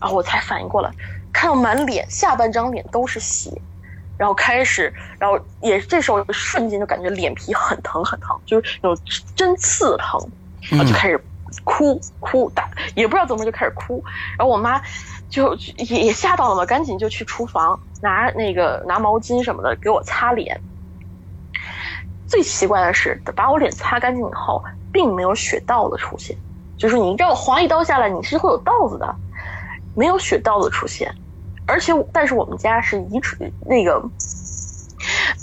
[0.00, 0.90] 然后我才反应过来，
[1.32, 3.50] 看到满脸下半张脸都是血，
[4.16, 8.96] 然后开始，然后也这时候瞬间就感觉脸皮很疼很疼，就是有
[9.34, 10.20] 针刺疼，
[10.70, 11.18] 然后就开始
[11.64, 14.04] 哭哭打，也不知道怎么就开始哭，
[14.38, 14.80] 然后我妈
[15.30, 20.60] 就也也吓到了嘛，赶紧就去厨房拿那个拿毛巾什么的给我擦脸。
[22.28, 24.62] 最奇怪的是，把我脸擦干净以后，
[24.92, 26.36] 并没有血道的出现。
[26.78, 29.14] 就是你让我划一刀下来，你是会有道子的，
[29.94, 31.14] 没有血道的出现。
[31.66, 34.00] 而且，但是我们家是遗传那个，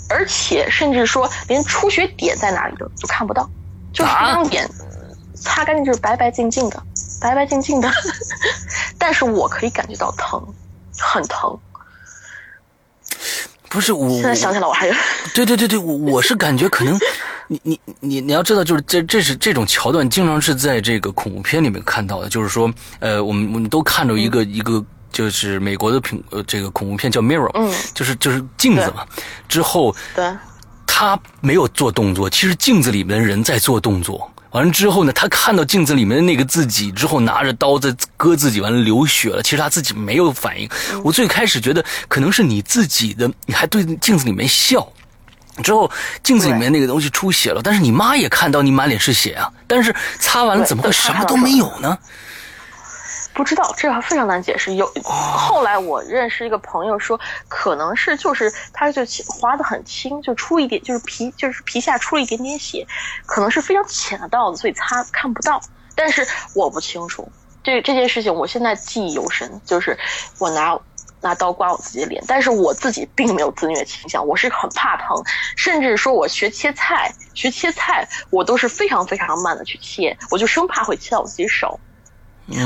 [0.08, 3.48] 而且甚至说连出血点在哪里都都看不到，
[3.92, 4.68] 就是这张脸
[5.34, 6.82] 擦干净就是白白净净的，
[7.20, 7.90] 白白净净的。
[8.98, 10.42] 但是我可以感觉到疼，
[10.98, 11.58] 很疼。
[13.74, 14.94] 不是我，现在想起来我还有
[15.34, 16.96] 对对对对，我我是感觉可能，
[17.48, 22.28] 你你你你要知道，就是这这是这种桥段，经常是在这个恐怖片里面看到的。
[22.28, 29.04] 就是说，呃，我们我们都看着一个一个，就是美国的恐呃这个恐怖片叫《Mirror》，嗯，就是就是镜子嘛。
[29.48, 30.24] 之后，对，
[30.86, 34.30] 他没有做动作，其实镜子里面的人在做动作。
[34.54, 39.42] 完了之后呢，他看到镜子里面的那个自己之后，拿着刀在割自己，完了流血了。
[39.42, 40.70] 其实他自己没有反应。
[41.02, 44.86] 我最开始觉得可能是你自己的，你还对镜子里面笑，
[45.60, 45.90] 之后
[46.22, 51.98] 镜子里面那个东西出血了，但是你妈也看到你满脸是血啊，但是擦完了怎么会什么都没有呢？
[53.34, 54.74] 不知道，这个非常难解释。
[54.74, 57.18] 有后来我认识一个朋友说，
[57.48, 62.86] 可能是就是他就划的很轻，就出一点，就是皮就是皮下出了一点点血，
[63.26, 65.60] 可能是非常浅的道子，所以擦看不到。
[65.96, 67.30] 但是我不清楚
[67.62, 69.98] 这这件事情，我现在记忆犹深，就是
[70.38, 70.78] 我拿
[71.20, 75.22] 拿刀刮我自己的脸，但是我自己并没有自虐倾向，我是很怕疼，
[75.56, 81.80] 甚至说我学切菜学切菜，我都是非常非常慢的去切，我就生怕会切到我自己手。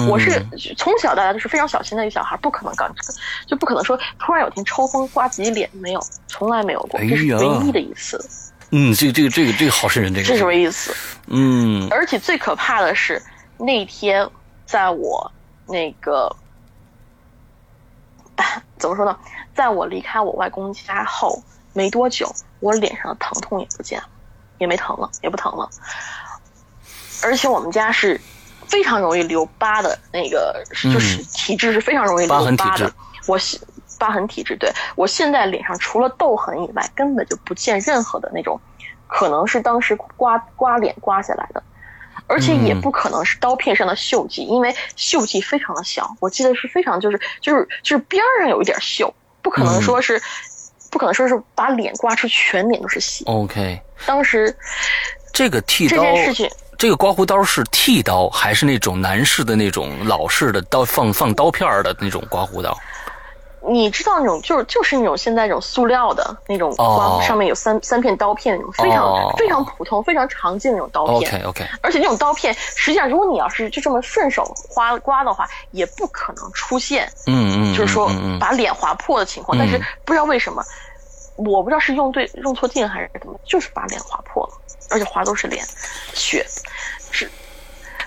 [0.08, 0.44] 我是
[0.76, 3.14] 从小到大就是非常小心的一个小孩，不可能干这个，
[3.46, 8.18] 就不可能说突然有天抽风刮自己脸，没有，从来没有过，这是唯一的一次。
[8.70, 10.94] 嗯，这个这个这个这个好瘆人，这个这什么意思？
[11.28, 13.22] 嗯而且最可怕的是，
[13.56, 14.28] 那天
[14.66, 15.30] 在我
[15.66, 16.34] 那个
[18.78, 19.16] 怎么说呢，
[19.54, 24.08] 在我离开我外公家后没多久，我脸上的疼痛也不见了，
[24.58, 25.70] 也没疼了，也不疼了。
[27.22, 28.20] 而且我们家是
[28.68, 32.92] 非常容易留疤的那个，就是体质是非常容易留疤的痕体质。
[33.26, 33.60] 我现
[33.98, 38.60] 疤痕体质，对我现在脸上除了痘痕以外，根本就不见任何的那种，
[39.06, 41.62] 可能是当时刮刮脸刮下来的。
[42.26, 49.10] 而且也嗯不可能是刀片上的锈迹，因为锈迹非常的小，我记得是非常就是就是就是边儿上有一点锈，
[49.40, 50.20] 不可能说是，
[50.90, 53.24] 不可能说是把脸刮出全脸都是血。
[53.24, 54.54] ，OK，当时
[55.32, 62.78] 这个剃这刀，件事情，这个刮胡刀是剃刀还是那种男士的那种老式的刀放放刀片儿的那种刮胡刀？
[63.68, 71.34] 你知道那种就是就是那种现在那种塑料的那种刮，哦上面有三三片刀片那种非常、哦非常普通、非常常见的那种刀片。
[71.34, 78.08] OK OK，而且那种刀片，实际上如果你要是就这么顺手刮刮的话，也不可能出现嗯嗯，就是说
[78.38, 79.58] 把脸划破的情况。
[79.58, 80.62] 嗯但是不知道为什么，
[81.38, 84.52] 我不知道是用对用错劲还是怎么，就是把脸划破了，
[84.90, 85.64] 而且划都是脸
[86.12, 86.44] 血，
[87.10, 87.30] 是。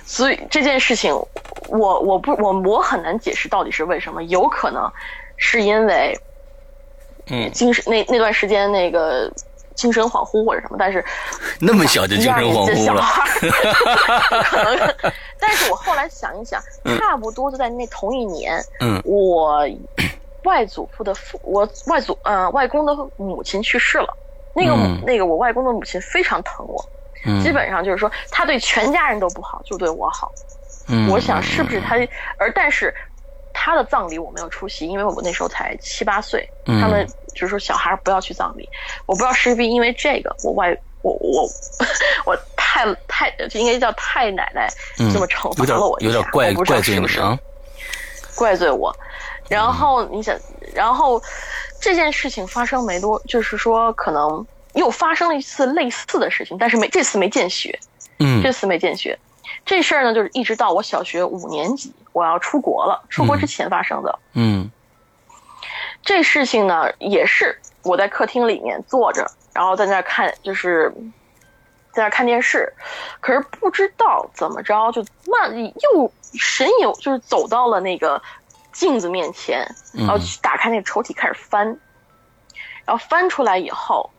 [0.05, 1.13] 所以这件事情，
[1.67, 4.91] 我我不我我很难解释到底是为什么，有可能
[5.37, 6.13] 是因为
[7.27, 9.31] 嗯，精神那那段时间那个
[9.73, 11.03] 精神恍惚或者什么，但是
[11.59, 14.95] 那么小就精神恍惚了，了，可能。
[15.39, 16.61] 但是我后来想一想，
[16.99, 19.65] 差不多就在那同一年，嗯我
[20.43, 24.17] 外祖父的父，我外祖呃外公的母亲去世了。
[24.53, 26.83] 那个、嗯那个我外公的母亲非常疼我，
[27.25, 30.31] 嗯，基本上就是说他对全家人都不好，就对我好。
[30.87, 31.95] 嗯，我想是不是他？
[32.37, 32.93] 而但是
[33.53, 36.45] 他的葬礼我没有出席，因为我那时候才七八岁。
[36.65, 38.67] 嗯他们就是说小孩不要去葬礼，
[39.05, 41.47] 我不知道是不是因为这个，我外我我
[42.25, 44.67] 我太太就应该叫太奶奶
[44.99, 47.39] 嗯这么惩罚有点了我一下，有点怪怪罪是不是你啊，
[48.41, 48.91] 怪罪我。
[49.47, 50.35] 然后你想，
[50.73, 51.21] 然后
[51.79, 57.77] 这件事情发生没多，就是说可能又发生了一次类似的事情，但是没这次没见血，
[58.19, 59.17] 嗯这次没见血。
[59.63, 64.19] 这事儿呢，就是一直到我小学五年级，我要出国了，出国之前发生的。
[64.33, 64.71] 嗯
[66.01, 70.91] 这事情呢，也是我在客厅里面坐着，然后在那儿看，就是
[71.91, 72.71] 在那儿看电视，
[73.19, 75.55] 可是不知道怎么着，就慢
[75.93, 78.21] 又神游，就是走到了那个
[78.71, 81.65] 镜子面前，然后去打开那个抽屉开始翻，
[82.85, 84.09] 然后翻出来以后，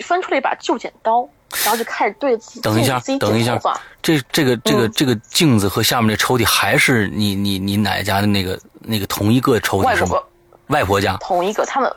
[0.00, 1.28] 翻出来一把旧剪刀，
[1.64, 3.58] 然后就开始对自己等一下等一下。
[4.02, 10.26] 这这个这个嗯这个镜子和下面这抽屉还是你你你奶家的那个那个同一个抽屉是吗外婆？
[10.68, 11.92] 外婆家同一个，他们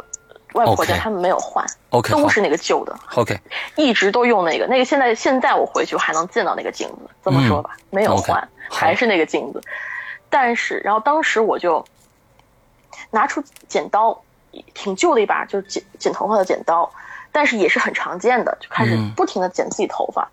[0.53, 2.95] 外婆家他们没有换 OK 都是那个旧的。
[3.15, 3.39] OK
[3.75, 8.39] 一直都用那个，那个现在现在我回去还能见到那个镜子，这么说吧，没有换，
[8.69, 9.61] 好还是那个镜子。
[10.29, 11.85] 但是，然后当时我就
[13.11, 14.19] 拿出剪刀，
[14.73, 16.91] 挺旧的一把，就是剪剪头发的剪刀，
[17.31, 20.27] 但是也是很常见的，就开始嗯不停的剪自己头发。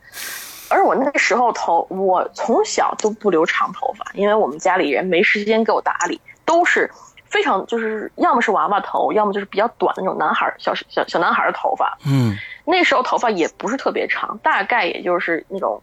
[0.71, 6.91] 而我那个时候头，我从小都不留长头发，因为我们家里人没时间给我打理，都是
[7.31, 11.97] 非常就是要么是娃娃头，要么就是比较短的那种男孩儿小小小男孩儿的头发。
[12.05, 15.81] 嗯那时候头发也不是特别长，大概也就是那种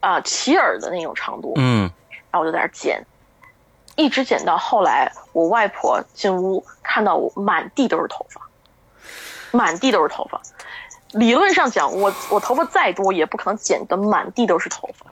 [0.00, 1.54] 啊、齐耳的那种长度。
[1.56, 1.90] 嗯
[2.30, 3.04] 然后我就在那儿剪，
[3.96, 8.40] 一直剪到后来，我外婆进屋看到我满地都是头发，
[9.50, 10.40] 满地都是头发。
[11.12, 15.06] 理论上讲，我我头发再多，也不可能剪得满地都是头发。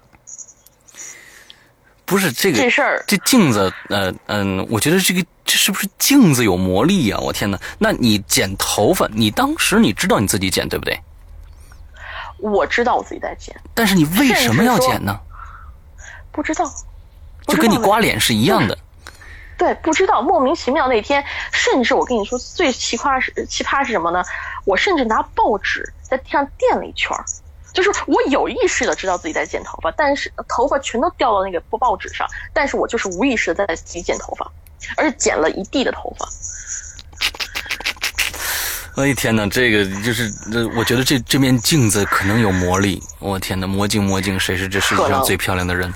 [2.05, 7.59] 不是这个这事儿这镜子，呃嗯，我觉得这个这是不是镜子有魔力呀、我天哪！
[7.79, 10.99] 那你剪头发，你当时你知道你自己剪对不对？
[12.39, 15.21] 我知道我自己在剪，但是你为什么要剪呢？
[16.33, 16.65] 不知道，
[17.47, 18.77] 就跟你刮脸是一样的。
[19.57, 24.25] 对，不知道莫名其妙那天，甚至我跟你说最奇葩是奇葩是什么呢？
[24.65, 27.25] 我甚至拿报纸在地上垫了一圈儿，
[27.73, 34.51] 就是我有意识的知道自己在剪头发，但是头发全都掉到那个报纸上，但是我就是无意识的在自己剪头发，
[34.97, 36.27] 而且剪了一地的头发。
[38.97, 43.03] 哎天哪，这个就是，这我觉得这这面镜子可能有魔力。
[43.19, 45.93] 我天哪，魔镜魔镜，谁是这世界上最漂亮的人？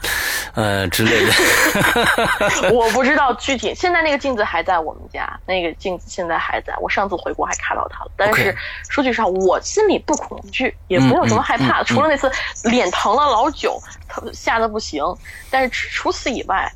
[0.54, 1.32] 呃之类的。
[2.74, 8.10] 我不知道具体，现在那个镜子还在我们家，那个镜子现在还在，我上次回国还看到它了。
[8.16, 8.52] 但是
[8.88, 12.28] 说句实话，我心里不恐惧，也没有什么害怕，嗯嗯嗯除了那次
[12.64, 15.04] 脸疼了老久，疼吓得不行。
[15.50, 16.68] 但是除此以外，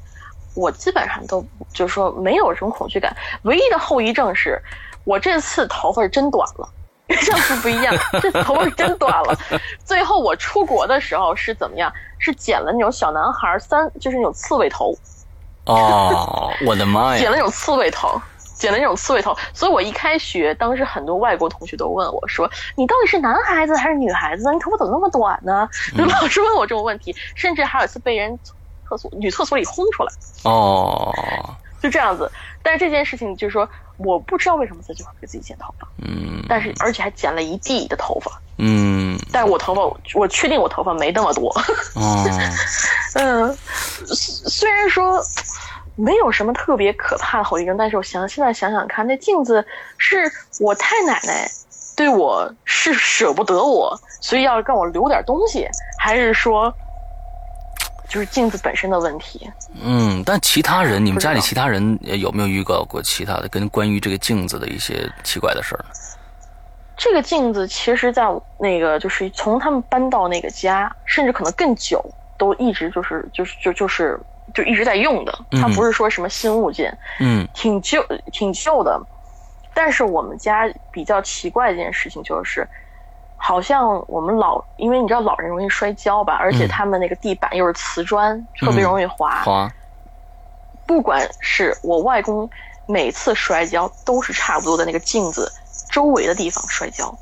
[0.54, 3.16] 我基本上都就是说没有什么恐惧感。
[3.42, 4.60] 唯一的后遗症是，
[5.04, 6.68] 我这次头发是真短了。
[7.08, 9.36] 跟上次不一样，这头发是真短了。
[9.84, 11.92] 最后我出国的时候是怎么样？
[12.18, 14.96] 是剪了那种小男孩三，就是那种刺猬头。
[15.66, 17.20] 哦，我的妈呀！
[17.20, 18.20] 剪了那种刺猬头，
[18.54, 19.36] 剪了那种刺猬头。
[19.52, 24.50] 所以我一开学，当时很多外国同学都问我说：“你到底是男孩子还是女孩子？
[24.52, 28.38] 你头发怎么那么短呢？”就老师问我这种问题，甚至还有一次被人
[28.96, 30.12] 厕所女厕所里轰出来。
[30.44, 31.12] 哦，
[31.82, 32.30] 就这样子。
[32.62, 35.88] 但是这件事情就是说，我不知道为什么在这块给自己剪头发。
[35.98, 36.44] 嗯。
[36.48, 38.30] 但是而且还剪了一地的头发。
[38.58, 39.18] 嗯。
[39.32, 39.82] 但我头发，
[40.14, 41.48] 我确定我头发没那么多。
[41.94, 42.24] 哦。
[43.14, 43.56] 嗯，
[44.06, 45.20] 虽然说
[45.96, 49.64] 没有什么特别可怕的后遗症，但是我想现在想想看，那镜子
[49.98, 50.30] 是
[50.60, 51.50] 我太奶奶
[51.94, 55.68] 对我是舍不得我，所以要让我留点东西，
[55.98, 56.72] 还是说
[58.12, 59.50] 就是镜子本身的问题？
[59.82, 65.82] 嗯，但其他人，你们家里其他人有没有遇到过其他的跟关于这个镜子的一些奇怪的事儿？
[66.94, 68.22] 这个镜子其实，在
[68.58, 72.04] 那个就是从他们搬到那个家，甚至可能更久。
[72.38, 74.18] 都一直就是就是就就是
[74.52, 79.00] 就一直在用的，它不是说什么新物件，嗯，挺旧挺旧的。
[79.72, 82.68] 但是我们家比较奇怪的一件事情就是，
[83.44, 89.42] 好像我们老因为你知道老人容易摔跤吧，而且他们那个地板又是瓷砖，特别容易滑。
[89.42, 89.68] 滑。
[90.86, 92.48] 不管是我外公
[92.86, 95.52] 每次摔跤，都是差不多在那个镜子
[95.90, 97.12] 周围的地方摔跤。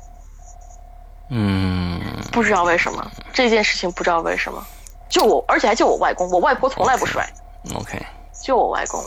[1.29, 1.99] 嗯，
[2.31, 4.63] 不知道为什么这件事情，不知道为什么。
[5.09, 7.27] 就我，而且还就我外公，我外婆从来不摔。
[7.73, 7.99] OK，
[8.43, 9.03] 就我外公，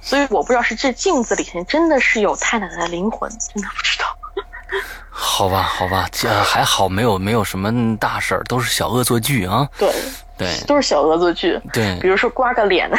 [0.00, 4.06] 所以我不知道是这镜子里面真的是有太奶奶的灵魂，真的不知道。
[5.22, 9.68] 好吧，好吧，这还好没有没有什么大事儿，都是小恶作剧啊。
[9.78, 9.92] 对
[10.38, 11.60] 对，都是小恶作剧。
[11.74, 12.90] 对，比如说刮个脸，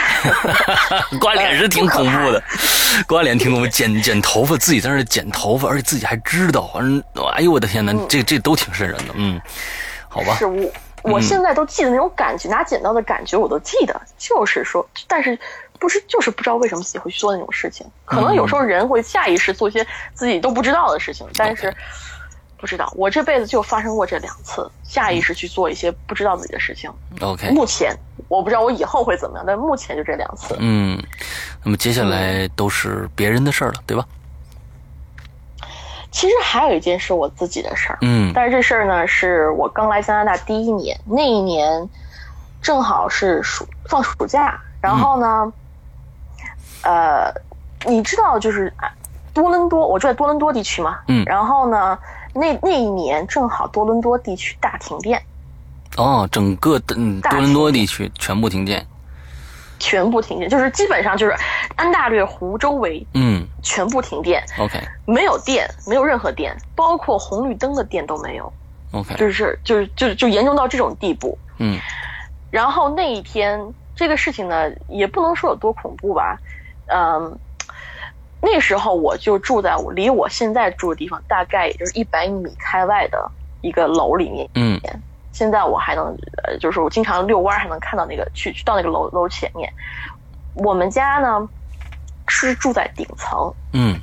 [1.19, 2.41] 刮脸是挺恐怖的，
[3.07, 3.67] 刮脸挺恐怖。
[3.67, 7.03] 剪剪头发，自己在那剪头发，而且自己还知道，嗯，
[7.33, 9.13] 哎呦我的天哪，这这都挺瘆人的。
[9.15, 9.41] 嗯，
[10.07, 10.35] 好吧。
[10.37, 10.71] 是我。
[11.03, 15.35] 我现在都记得那种感觉，拿剪刀的感觉我都记得，就是说，但是
[15.79, 17.83] 不是就是不知道为什么自己会去做那种事情。
[18.05, 21.73] 可能有时候人会下意识做一些自己都不知道的事情，但是
[22.61, 22.89] 不知道。
[22.95, 26.89] 我这辈子就发生过这两次，下意识去做一些不知道自己的事情。
[27.19, 27.93] OK，目前
[28.29, 30.55] 我不知道我以后会怎么样，但目前就这两次。
[30.59, 30.97] 嗯，
[31.63, 34.05] 那么接下来都是别人的事儿了，对吧？
[36.11, 41.87] 其实还有一件是我自己的事儿，嗯，但是这事儿呢，是我刚来加拿大第一年，那一年
[42.61, 45.53] 正好是暑放暑假，然后呢，
[46.83, 47.33] 呃，
[47.85, 48.71] 你知道就是
[49.33, 51.97] 多伦多，我住在多伦多地区嘛，嗯，然后呢，
[52.33, 55.21] 那那一年正好多伦多地区大停电，
[55.97, 58.85] 哦，整个的多伦多地区全部停电。
[59.79, 61.35] 全部停电，就是基本上就是
[61.75, 64.43] 安大略湖周围，嗯，全部停电。
[64.59, 68.53] OK，没有电，没有任何电，包括红绿灯的电都没有。
[68.91, 71.35] OK，就是就是就就严重到这种地步。
[71.57, 71.79] 嗯，
[72.51, 76.37] 然后那一天这个事情呢，也不能说有多恐怖吧，
[76.85, 77.39] 嗯，
[78.41, 83.29] 那时候我就住在我离我现在住的地方大概也就是一百米开外的
[83.61, 84.49] 一个楼里面。
[84.55, 84.81] 嗯。
[85.33, 86.07] 现在我还能，
[86.43, 89.71] 呃，就是我经常遛弯还能看到那个去去到那个楼楼前面。
[90.55, 91.47] 我们家呢
[92.27, 93.97] 是住在顶层，嗯，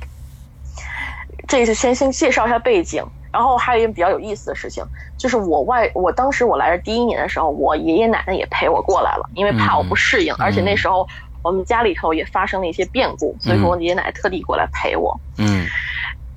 [1.47, 4.83] 这是先先介绍一下背景，然后还有一件比较有意思的事情，
[5.19, 11.07] 就是我外我当时我来这第一年的时候，我爷爷奶奶也陪我过来了，因为怕我不适应，而且那时候
[11.43, 15.65] 我们家里头也发生了一些变故，所以说我爷爷奶奶特地过来陪我，嗯。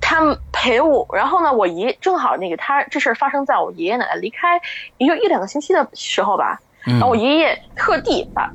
[0.05, 4.59] 他们陪我，然后呢，我爷正好那个他这事儿发生在我爷爷奶奶离开
[4.97, 6.59] 也就一两个星期的时候吧。
[6.83, 8.51] 然后我爷爷特地把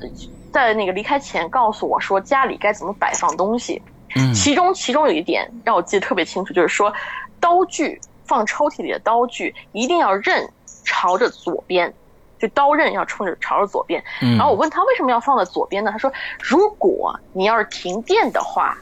[0.53, 3.81] 在那个离开前告诉我说家里该怎么摆放东西。
[4.15, 6.93] 嗯，其中其中有一点让我记得特别清楚，就是说
[7.39, 10.47] 刀具放抽屉里的刀具一定要刃
[10.85, 11.91] 朝着左边，
[12.39, 14.03] 就刀刃要冲着朝着左边。
[14.19, 15.91] 然后我问他为什么要放在左边呢？
[15.91, 16.11] 他说
[16.41, 18.77] 如果你要是停电的话。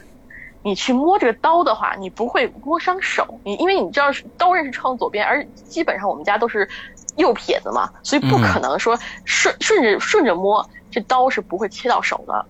[0.64, 3.24] 你去摸这个刀的话，你不会摸伤手。
[3.44, 6.68] 你因为你知道刀刃是冲左边，而基本上我们家都是
[7.16, 12.44] 右撇子嘛，所以不可能说顺顺着顺着摸，这刀是不会切到手的，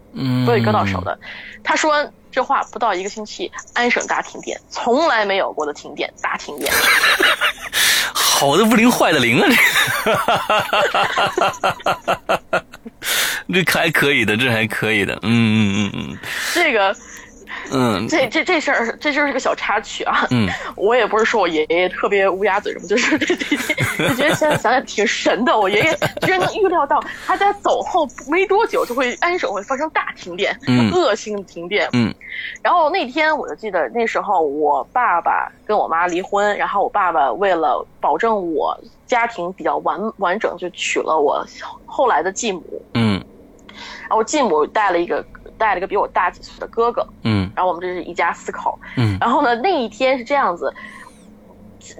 [0.44, 1.16] 不会割到手的。
[1.62, 6.72] 他说这话不到一个星期，安省大停电，从来没有过的停电，大停电。
[8.14, 9.48] 好的不灵，坏的灵啊！
[13.52, 15.14] 这 这还可以的，这还可以的。
[15.22, 16.18] 嗯嗯嗯嗯，
[16.54, 16.94] 这个。
[17.72, 20.26] 嗯，这这这事儿，这就是个小插曲啊。
[20.30, 25.56] 嗯， 我也不是说我爷爷特别乌鸦嘴什么，就是 这这这，就觉得现在想想挺神的。
[25.58, 31.88] 我爷爷居然能预料到他在走后没多久就会安省会发生大停电，嗯恶性停电。
[31.92, 32.14] 嗯
[32.62, 41.44] 然后那天我就记得那时候我爸爸跟我妈离婚，然后我爸爸为了保证我家庭比较完完整，就娶了我
[41.84, 42.62] 后来的继母。
[42.94, 43.22] 嗯
[44.02, 45.24] 然后我继母带了一个
[45.58, 47.50] 带了个比我大几岁的哥哥，嗯。
[47.54, 48.78] 然后我们这是一家四口。
[48.96, 49.18] 嗯。
[49.20, 50.72] 然后呢，那一天是这样子，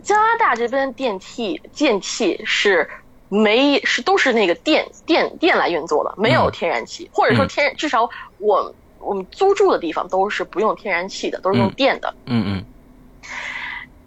[0.03, 2.89] 加拿大这边电梯电器是
[3.29, 6.53] 没是都是那个电电电来运作的，没有嗯。
[6.53, 7.49] 天然气，或者说嗯。
[7.49, 11.73] 天至少我我们租住的地方都是不用天然气的，都是用嗯。
[11.73, 12.15] 电的。
[12.27, 12.65] 嗯嗯，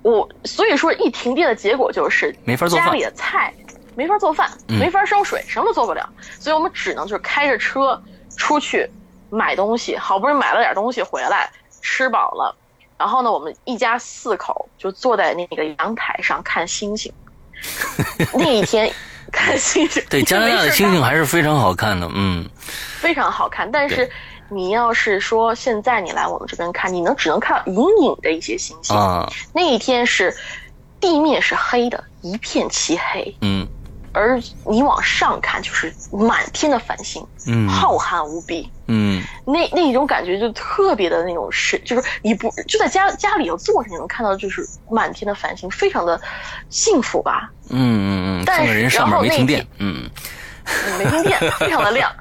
[0.02, 3.54] 我所以说一停电的结果就是没法做饭家里的菜
[3.96, 4.80] 没法做饭，嗯。
[4.80, 6.08] 没法烧水，什么都做不了，
[6.40, 8.02] 所以我们只能就是开着车
[8.38, 8.90] 出去
[9.32, 11.50] 买东西，好不容易买了点东西回来，
[11.82, 12.56] 吃饱了，
[12.98, 17.12] 然后呢，我们一家四口就坐在那个阳台上看星星。
[18.34, 18.92] 那一天
[19.32, 22.10] 看星星，对，加拿大的星星还是非常好看的。
[22.14, 22.48] 嗯
[23.00, 24.10] 非常好看，但是
[24.50, 28.96] 你要是说现在你来我们这边看，你能只能看到隐隐的一些星星。
[28.96, 30.36] 啊那一天是
[31.00, 33.68] 地面是黑的，一片漆黑，嗯
[34.14, 38.70] 而你往上看就是满天的繁星，嗯浩瀚无比。
[38.88, 46.20] 嗯那那种感觉就特别的那种是，就是你不就在家家里头坐着，你能看到就是满天的繁星，非常的
[46.70, 47.50] 幸福吧？
[47.70, 49.66] 嗯嗯嗯，但是人上面没停电。
[49.78, 50.12] 嗯嗯
[50.98, 52.12] 没停电，非常的亮。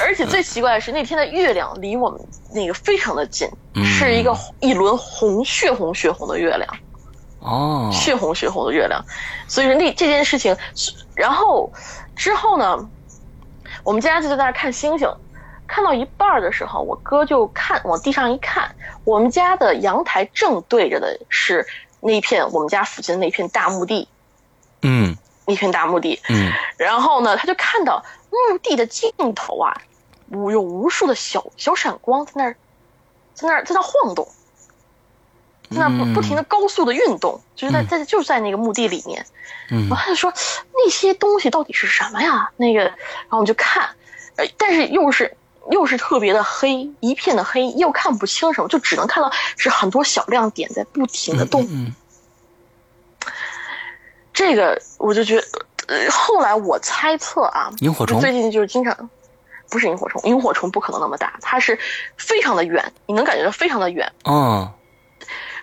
[0.00, 2.20] 而且最奇怪的是，那天的月亮离我们
[2.52, 6.68] 那个非常的近，嗯是一个一轮红血红血红的月亮。
[7.40, 9.04] 哦血红血红的月亮，
[9.48, 10.56] 所以说那这件事情，
[11.14, 11.72] 然后
[12.16, 12.88] 之后呢，
[13.84, 15.08] 我们家就在那儿看星星，
[15.66, 21.66] 看到一半儿的时候，我哥就看往地上一看，我们家的阳台正对着的是
[22.00, 24.08] 那片我们家附近的那片大墓地，
[24.82, 25.16] 嗯。
[25.44, 26.52] 那片大墓地，嗯。
[26.78, 29.76] 然后呢，他就看到墓地的尽头啊，
[30.30, 32.56] 无有无数的小小闪光在那儿，
[33.34, 34.28] 在那儿在那儿晃动，
[35.72, 39.24] 在那不嗯不停的高速的运动，就是在在就是在那个墓地里面。
[39.70, 40.32] 嗯然后他就说
[40.74, 42.50] 那些东西到底是什么呀？
[42.56, 42.92] 那个，然
[43.28, 43.88] 后我们就看，
[44.36, 45.34] 呃，但是又是
[45.70, 51.66] 又是特别的黑，一片的黑，又看不清什么，就只能看到是很多小亮点在不停的动。
[51.70, 51.94] 嗯
[54.34, 55.44] 这个我就觉得，
[55.86, 59.10] 呃，后来我猜测啊，萤火虫最近就是经常，
[59.70, 61.78] 不是萤火虫，萤火虫不可能那么大，它是
[62.16, 64.72] 非常的远，你能感觉到非常的远，哦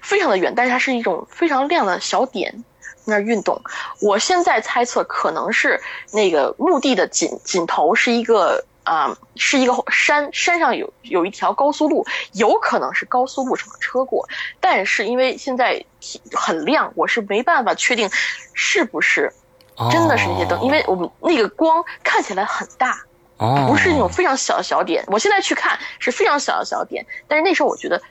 [0.02, 3.62] 非常的远，但是它是一种非常亮的小点在那儿运动。
[4.02, 5.80] 我现在猜测可能是
[6.12, 14.28] 那个墓地的尽尽头是一个啊、是一个山，山上有有一条高速路，有可能是高速路上的车过，
[14.60, 15.86] 但是因为现在
[16.34, 18.10] 很亮，我是没办法确定
[18.54, 19.32] 是不是
[19.76, 22.98] 哦真的是那些灯，因为我们那个光看起来很大，
[23.38, 25.04] 哦不是那种非常小的小点。
[25.06, 28.02] 我现在去看是非常小的小点，但是那时候我觉得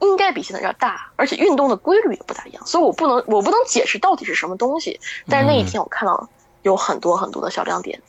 [0.00, 5.00] 应该比现在要大，而且运动的规律也不大一样，所以我不能我不能解释到底是什么东西。
[5.28, 6.28] 但是那一天我看到
[6.62, 8.00] 有很多很多的小亮点。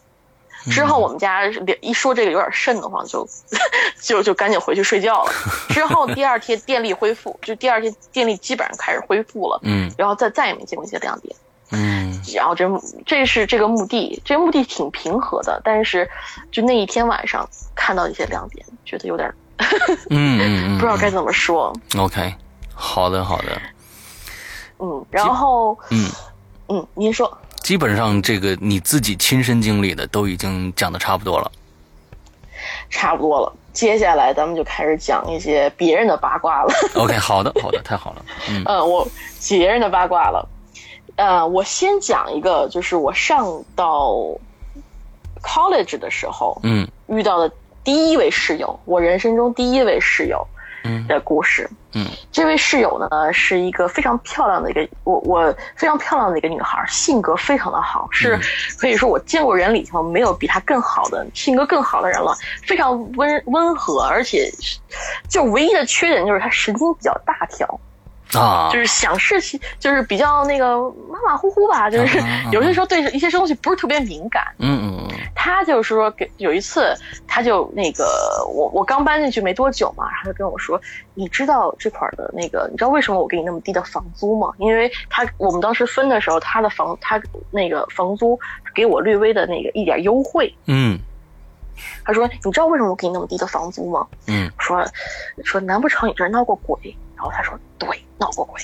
[0.70, 1.46] 之后我们家
[1.80, 3.26] 一说这个有点瘆得慌，就
[4.02, 5.32] 就就赶紧回去睡觉了。
[5.70, 11.34] 之后第二天电力恢复，就第二天电力基本上开始恢复了，嗯然后再再也没见过一些亮点。
[11.72, 12.70] 嗯然后这
[13.06, 16.10] 这是这个墓地，这个墓地挺平和的，但是
[16.52, 19.34] 就那一天晚上看到一些亮点，觉得有点
[20.10, 21.74] 嗯嗯嗯，不知道该怎么说。
[21.98, 22.34] OK，
[22.74, 23.62] 好的好的，
[24.80, 26.10] 嗯，然后嗯，
[26.70, 31.52] 嗯，您说基本上这个你自己亲身经历的都已经讲的差不多了。
[32.90, 36.74] 差不多了，接下来咱们就开始讲一些别人的八卦了。
[36.96, 38.26] OK，好的好的，太好了。
[38.50, 39.08] 嗯 呃，我
[39.48, 40.48] 别人的八卦了。
[41.16, 44.14] 呃，我先讲一个，就是我上到
[45.42, 47.52] college 的时候嗯遇到的
[47.88, 50.46] 第一位室友，我人生中第一位室友
[50.84, 51.70] 嗯的故事。
[51.94, 58.42] 嗯这位室友呢是一个非常漂亮的一个，我我非常漂亮的一个女孩，性格非常的好，是嗯
[58.78, 64.52] 可以说我见过人里头没有比她更好的性格更好的人了，非常温温和，而且
[65.30, 67.80] 就唯一的缺点就是她神经比较大条。
[68.34, 70.78] 啊就是想事情，就是比较那个
[71.10, 72.22] 马马虎虎吧，就是
[72.52, 74.44] 有些时候对一些东西不是特别敏感。
[74.60, 76.94] 嗯嗯他就是说给有一次，
[77.28, 78.06] 他就那个
[78.54, 80.80] 我我刚搬进去没多久嘛，然后就跟我说，
[81.14, 84.52] 你知道这块儿的那个，你知道为什么我给你那么低的房租吗？
[84.58, 88.38] 因为他我们当时分的时候，他的房他那个房租
[88.76, 90.54] 给我略微的那个一点优惠。
[90.66, 91.00] 嗯
[92.04, 94.84] 他说：“你知道为什么我给你那么低的房租吗？”嗯，说
[95.44, 96.76] 说难不成你这儿闹过鬼？
[97.18, 98.62] 然后他说：“对，闹过鬼。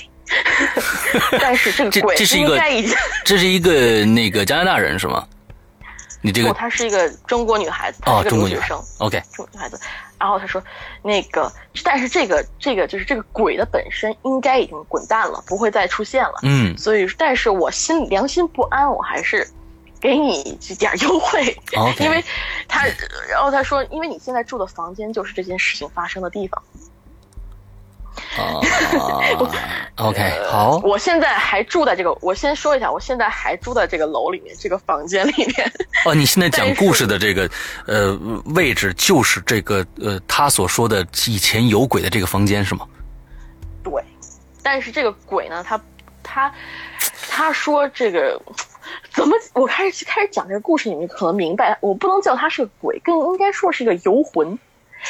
[1.38, 2.96] 但是这个鬼这是一个应该已经……
[3.24, 5.26] 这是一个那个加拿大人是吗？
[6.22, 8.84] 你这不，个她是一个中国女孩子，她哦，是个中国女孩留学生。
[8.98, 9.78] ，OK，中国女孩子，
[10.18, 10.62] 然后他说，
[11.02, 11.52] 那个，
[11.82, 16.34] 但是这个这个就是这个鬼的本身应该已经滚蛋了，不会再出现了。
[16.42, 19.46] 嗯所以，但是我心里良心不安，我还是
[20.00, 21.54] 给你一点优惠。
[22.00, 22.24] 因为
[22.66, 22.86] 他，
[23.28, 26.62] 然后他说，因为你现在住的房间就是这件事情发生的地方。
[28.36, 28.60] 啊
[29.96, 35.72] ，OK，好，我现在还住在这个，我先说一下，我现在还住在这个楼里面，这个房间里面。
[36.04, 37.48] 哦，你现在讲故事的这个
[37.86, 38.12] 呃
[38.54, 42.86] 位置就是这个呃他所说的以前有鬼的这个房间是吗？
[43.82, 44.02] 对，
[44.62, 45.80] 但是这个鬼呢，他
[46.22, 46.52] 他
[47.28, 48.40] 他说这个
[49.12, 49.36] 怎么？
[49.52, 54.58] 我开始开始讲这个故事，你们可能明白，我不能叫他是个鬼，更应该说是一个游魂。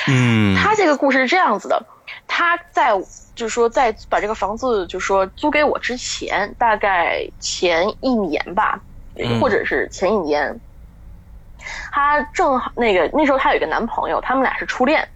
[0.09, 1.87] 嗯，他这个故事是这样子的，
[2.37, 2.91] 他在
[3.37, 8.81] 就是说在把这个房子就是说租给我之前，大概前一年吧，
[9.15, 10.59] 嗯或者是前一年，
[11.93, 15.09] 他正好那个那时候他有一个男朋友，他们俩是初恋。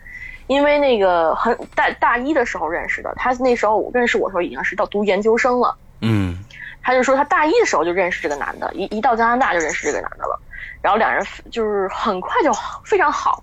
[0.46, 5.76] 因为那个很大大一的时候认识的，他那时候我认识我的时候已经是到读研究生了。
[6.00, 6.38] 嗯
[6.80, 10.40] 他就说他大一的时候就认识这个男的，一一到加拿大就认识这个男的了，
[10.80, 13.42] 然后两人就是很快就好非常好，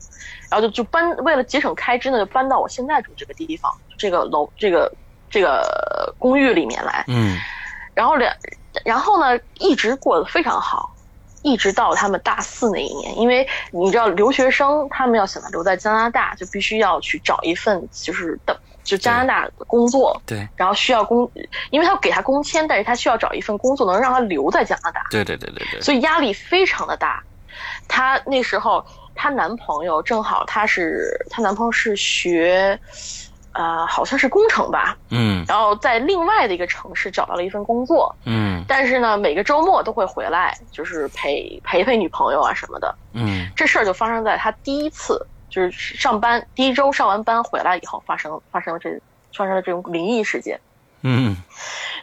[0.55, 4.89] 然后就就搬为了节省开支呢，就搬到我现在住这个地方，这个楼这个
[5.29, 7.37] 这个公寓里面来，嗯。
[7.93, 8.33] 然后两
[8.85, 10.91] 然后呢一直过得非常好。
[11.43, 20.49] 一直到他们大四那一年，因为你知道留学生他们要想留在加拿大，就必须要去找一份就是的就加拿大的工作，对。
[20.55, 21.29] 然后需要工，
[21.69, 27.21] 因为他要给他工签，但是他需要找一份工作能让他留在加拿大，对对对对对，所以压力非常的大。
[27.87, 28.83] 他那时候
[29.15, 32.79] 她男朋友正好她是她男朋友是学，
[33.53, 35.43] 呃，好像是工程吧，嗯。
[35.47, 38.63] 然后在另外的一个城市找到了一份工作，嗯。
[38.67, 42.93] 但是呢每个周末都会回来，就是陪陪陪女朋友啊什么的。
[43.13, 43.49] 嗯。
[43.55, 48.89] 这事儿就发生在他第一次就是上班第一周上完班回来以后发生发生了这
[49.33, 50.59] 发生了这种灵异事件。
[51.01, 51.37] 嗯。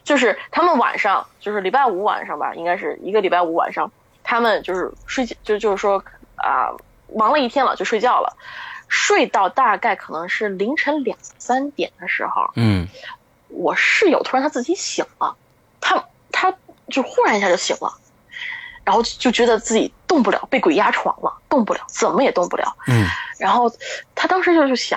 [0.04, 3.90] 就是他们晚上，就是礼拜五晚上吧，应该是一个礼拜五晚上，
[4.24, 6.02] 他们就是睡觉，就就是说
[6.36, 6.74] 啊、
[7.16, 8.36] 忙了一天了就睡觉了，
[8.88, 12.86] 睡到大概可能是凌晨两三点的时候，嗯
[13.48, 15.36] 我室友突然他自己醒了，
[15.80, 16.54] 他他
[16.88, 17.92] 就忽然一下就醒了，
[18.84, 22.74] 然后就觉得自己动不了，被鬼压床了，动不了，怎么也动不了。
[22.88, 23.06] 嗯
[23.38, 23.68] 然后
[24.14, 24.96] 他当时就就想，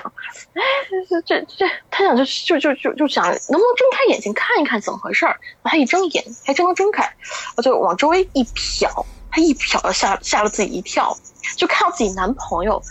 [0.54, 0.62] 哎，
[1.08, 5.40] 这这这，他想就就就就就想能不能睁开眼睛看一看怎么回事儿。
[5.64, 7.12] 他一睁眼，还真能睁开，
[7.56, 9.04] 我就往周围一瞟，
[9.36, 11.14] 他一瞟吓吓了自己一跳，
[11.58, 12.82] 就看到自己男朋友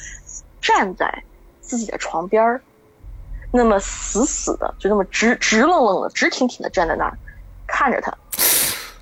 [0.62, 1.24] 站在
[1.60, 2.62] 自己的床边儿，
[3.52, 7.18] 那么死死的，就那么直直愣愣的、直挺挺的站在那儿，
[7.66, 8.16] 看着他，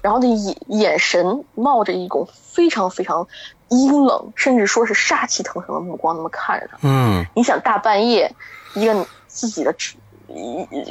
[0.02, 3.28] 然后那眼眼神冒着一种非常非常
[3.68, 6.78] 阴冷，甚至说是杀气腾腾的目光，那么看着他。
[6.84, 8.34] 嗯你想大半夜，
[8.74, 10.03] 一个自己的一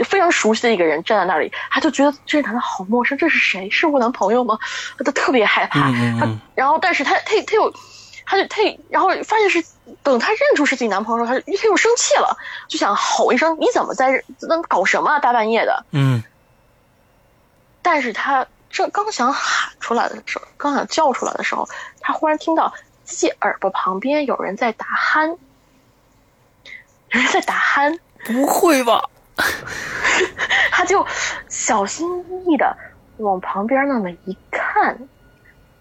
[0.05, 3.69] 非常熟悉的一个人站在那里，他就觉得这个男的好陌生，这是谁？
[3.71, 4.59] 是我男朋友吗？
[5.05, 5.89] 他特别害怕。
[5.89, 7.73] 嗯嗯嗯他然后，但是他他他又，
[8.25, 9.65] 他就他然后发现是
[10.03, 12.37] 等他认出是自己男朋友的时候，他就他又生气了，
[12.69, 15.19] 就想吼一声：“你怎么在那搞什么啊？
[15.19, 16.23] 大半夜的！”嗯
[17.85, 21.69] 但是他这刚想喊出来的时候，刚想叫出来的时候，
[22.01, 22.73] 他忽然听到
[23.05, 25.37] 自己耳朵旁边有人在打鼾，
[27.11, 29.03] 有人在打鼾，不会吧？
[30.71, 31.07] 他就
[31.49, 32.77] 小心翼翼的
[33.19, 34.99] 往旁边那么一看，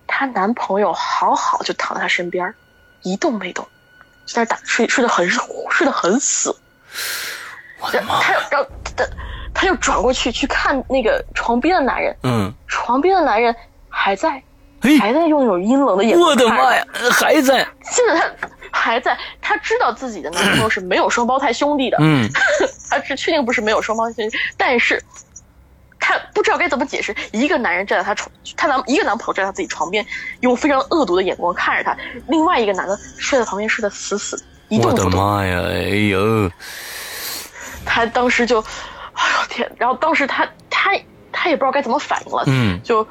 [0.07, 2.53] 她男朋友好好就躺在她身边，
[3.01, 3.67] 一动没动，
[4.25, 6.55] 就在那打睡睡得很睡得很死。
[7.91, 9.05] 然后他又然后他
[9.53, 13.55] 他又转过去去看那个床边的男人，嗯，床边的男人
[13.89, 14.43] 还在，
[14.99, 22.29] 还在用那种阴冷的眼光我的妈呀，还在，现在他还在，他知道自己的男朋友是没有双胞胎兄弟的，嗯
[22.89, 25.03] 他是确定不是没有双胞胎兄弟，但是
[25.99, 27.15] 他不知道该怎么解释。
[27.31, 30.05] 一个男人站在他床，他男一个男朋友站在他自己床边，
[30.39, 31.95] 用非常恶毒的眼光看着他；
[32.27, 35.09] 另外一个男的睡在旁边睡得死死的，一动我的。
[35.09, 36.49] 妈呀，哎呦，
[37.85, 38.59] 他当时就，
[39.13, 39.71] 哎呦天！
[39.77, 40.91] 然后当时他他
[41.31, 43.07] 他也不知道该怎么反应了，嗯就，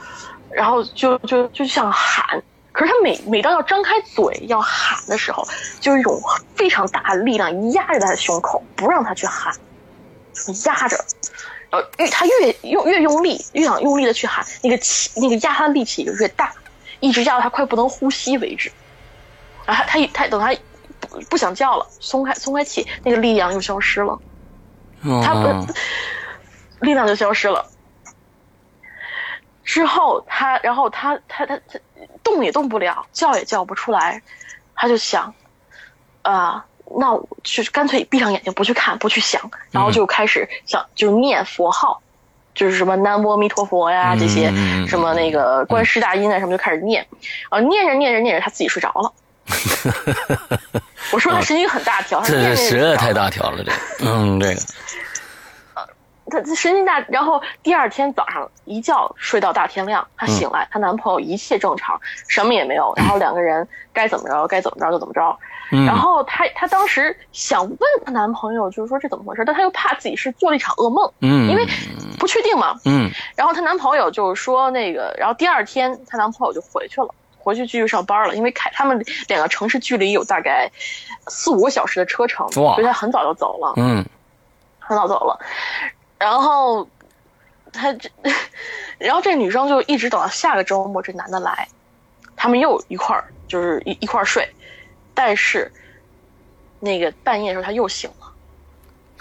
[0.51, 2.43] 然后就就就想喊，
[2.81, 5.47] 可是他每每当要张开嘴要喊的时候，
[5.81, 6.19] 就有一种
[6.57, 9.55] 非常大的力量压着他的胸口，不让他去喊，
[10.65, 10.97] 压着，
[11.69, 16.55] 然后越他越用越用力，越想用力的去喊，那个气那个压他的力气就越大，
[17.01, 18.73] 一直压到他快不能呼吸为止。
[19.67, 20.57] 然后他他他等他
[21.29, 24.19] 不想叫了，松开松开气，那个力量又消失了，
[25.23, 25.67] 他哦
[26.79, 27.67] 不力量就消失了。
[29.65, 31.79] 之后他，然后他他他他
[32.35, 34.23] 动也动不了，叫也叫不出来，
[34.75, 35.35] 他就想，
[36.23, 36.65] 啊、
[36.99, 42.01] 那我就干脆闭上眼睛不去看不去想，然后就开始想就念佛号，
[42.55, 44.53] 就是什么南无阿弥陀佛呀这些
[44.87, 47.07] 什么那个观世大音啊什么就开始念，
[47.49, 49.13] 啊念着念着念着他自己睡着了。
[51.13, 54.61] 我说他神经很大条，他念这实在太大条了，这个，嗯，这个，
[56.31, 65.37] 她她神经大，然后第二天早上一觉睡到大天亮，她醒来，她男朋友一切正常，什么也没有，然后两个人该怎么着该怎么着就怎么着。
[65.73, 71.67] 嗯然后她她当时想问她男朋友，就是说这怎么回事，但她又怕自己是做了一场噩梦，嗯，因为
[72.19, 72.79] 不确定嘛。
[72.85, 80.71] 嗯然后她男朋友就说那个，然后第二天她男朋友就回去了，回去继续上班了，因为开他们两个城市距离有大概
[81.29, 83.75] 四五个小时的车程，哇所以他很早就走了。
[83.77, 84.05] 嗯
[84.79, 85.39] 很早走了，
[86.21, 86.87] 然后
[87.73, 88.11] 他这，
[88.99, 91.67] 然后这女生就一直等到下个周末，这男的来，
[92.37, 94.47] 他们又一块儿就是一一块儿睡，
[95.15, 95.73] 但是
[96.79, 98.31] 那个半夜的时候她又醒了，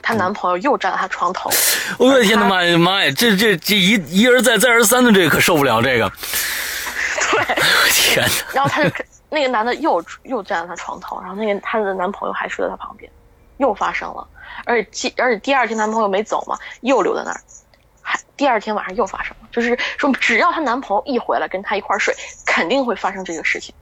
[0.01, 1.49] 她男朋友又站在她床头，
[1.97, 6.11] 我的天呐妈呀妈呀，这这这一一而再再而三的这个可受不了这个，
[7.31, 7.55] 对，
[7.93, 8.91] 天哪，然后她就
[9.29, 13.09] 那个男的又又站在她床头，然后那个她的男朋友还睡在她旁边，
[13.57, 14.27] 又发生了，
[14.65, 17.41] 而且第而且第二天男朋友没走嘛，又留在那儿，
[18.01, 23.73] 还第二天晚上又发生了，就是说只要她男朋友一回来跟她一块儿睡，肯定会发生这个事情。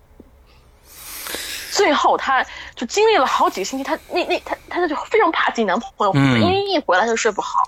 [1.72, 2.44] 最后，她
[2.76, 7.64] 就经历了好几个星期，她那那她她就非常怕自己男朋友因为一回来她就睡不好，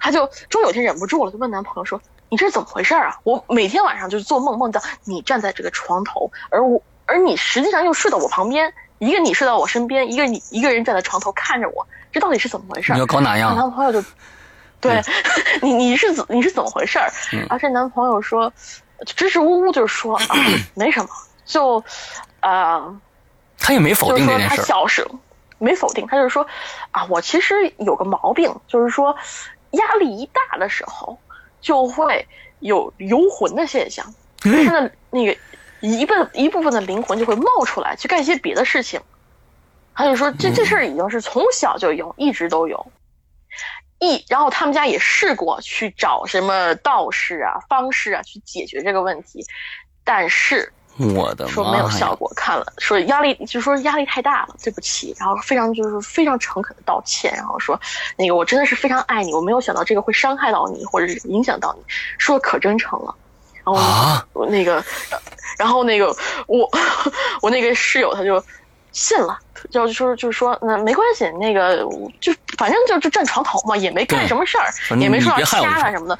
[0.00, 3.18] 她就终于有一天忍不住了，就问男朋友说：“你这是怎么回事啊？
[3.22, 8.72] 我每天晚上就是做梦，梦到你站在这个床头，而我而你实际上又睡到我旁边，
[9.04, 13.54] 一个你睡到我身边，一个你一个人站在床头看着我，这到底是怎么回事儿你要？”搞哪样？
[13.56, 14.02] 男朋友就，
[14.80, 15.00] 对
[15.62, 17.10] 你你是怎你是怎么回事儿？
[17.32, 18.52] 嗯而这男朋友说，
[19.06, 20.24] 支支吾吾就是说啊，
[20.74, 21.08] 没什么，
[21.44, 21.82] 就，
[22.40, 23.00] 呃，
[23.58, 25.18] 他也没否就是说他定这件事儿，小时候
[25.58, 26.46] 没否定，他就是说
[26.90, 29.16] 啊，我其实有个毛病，就是说
[29.72, 31.18] 压力一大的时候
[31.60, 32.26] 就会
[32.60, 34.04] 有游魂的现象，
[34.44, 35.36] 嗯他的那个
[35.92, 39.00] 一部一部分的灵魂就会冒出来去干一些别的事情。
[39.94, 42.86] 他就说这这事儿已经是从小就有，一直都有。
[44.00, 49.44] 一，然后他们家也试过去找什么道士啊、方式啊去解决这个问题，
[50.02, 50.72] 但是
[51.14, 51.88] 我的说没有！
[51.90, 57.80] 效果，看了说压力，就说压力太大了，对不起，然后非常就是非常诚恳的道歉，然后说
[58.16, 61.84] 那个我真的是非常爱你，我没有想到这个会伤害到你或者是影响到你，
[62.18, 63.14] 说可真诚了，
[63.64, 64.84] 然后啊我那个，
[65.58, 66.14] 然后那个
[66.46, 66.68] 我
[67.40, 68.42] 我那个室友他就
[68.92, 69.38] 信了。
[69.70, 71.78] 就说就是说，那没关系，那个
[72.20, 74.68] 就反正就就站床头嘛，也没干什么事儿，
[75.00, 76.18] 也没说要掐他什么的，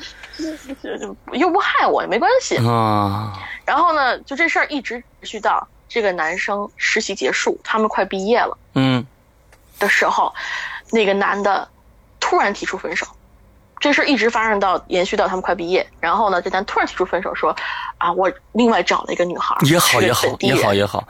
[1.32, 2.56] 又不害我，也没关系。
[2.66, 9.04] 啊，然后呢，就这事儿一直持续到这个男生实习结束，他们快毕业了嗯
[9.78, 10.34] 的时候，
[10.90, 11.68] 那个男的
[12.18, 13.06] 突然提出分手。
[13.80, 17.54] 这事儿一直发生到延续到他们快毕业，然后呢，这男突然提出分手，说
[17.98, 21.06] 啊，我另外找了一个女孩儿，也好也好也好也好，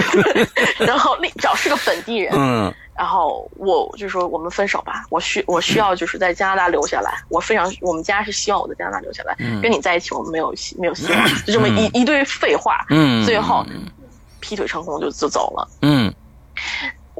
[0.78, 13.64] 然后另找是个本地人，嗯然后我就说我们分手吧，我需我需要就是在加拿大留下来，我非常我们家是希望我在加拿大留下来，嗯跟你在一起我们没有希没有希望，就这么一、一堆废话，嗯，最后
[14.40, 15.68] 劈腿成功就就走了。
[15.80, 16.12] 嗯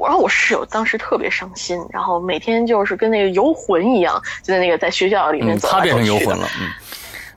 [0.07, 6.71] 然后我室友当时特别伤心，然后每天就是跟那个游魂一样，就在那个在学校里面嗯，走来他变成游魂了，嗯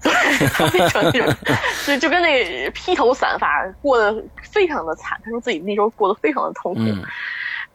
[0.53, 1.35] 他变成那种，
[1.85, 5.19] 就就跟那个披头散发，过得非常的惨。
[5.23, 7.03] 他说自己那时候过得非常的痛苦，嗯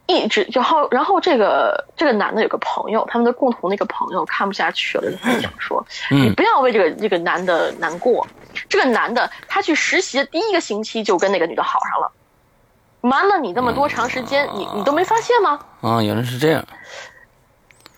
[0.06, 8.26] 一直然后然后这个这个男的有个朋友，他们的共同那个朋友看不下去了，就跟他讲说，你嗯不要为这个这个男的难过。
[8.68, 12.10] 这个男的他去实习的第一个星期就跟那个女的好上了，
[13.00, 15.58] 瞒了你那么多长时间，你你都没发现吗？
[15.80, 16.64] 啊，原来是这样，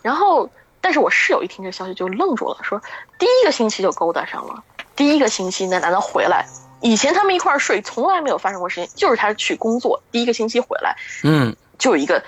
[0.03, 0.48] 然后，
[0.80, 2.80] 但是我室友一听这消息就愣住了，说
[3.18, 4.62] 第一个星期就勾搭上了，
[4.94, 6.46] 第一个星期那男的回来，
[6.80, 12.22] 以前他们一块儿睡，从来没有发生过事情，就是他去工作，第一个星期回来，嗯就有一个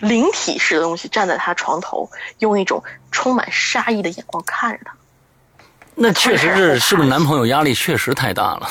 [0.00, 2.10] 灵体式的东西站在他床头，
[2.40, 4.92] 用一种充满杀意的眼光看着他。
[5.94, 8.68] 那确实是，是不是男朋友压力确实太大了？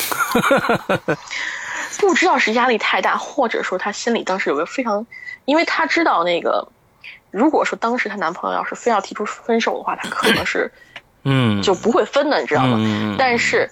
[2.00, 5.06] 不知道是压力太大，或者说她心里当时有个非常，
[5.46, 6.68] 因为她知道那个，
[7.32, 10.72] 如果说当时她男朋友要是非要提出分手的话，她可能是
[11.24, 13.16] 嗯， 就不会分的，你知道吗？
[13.18, 13.70] 但是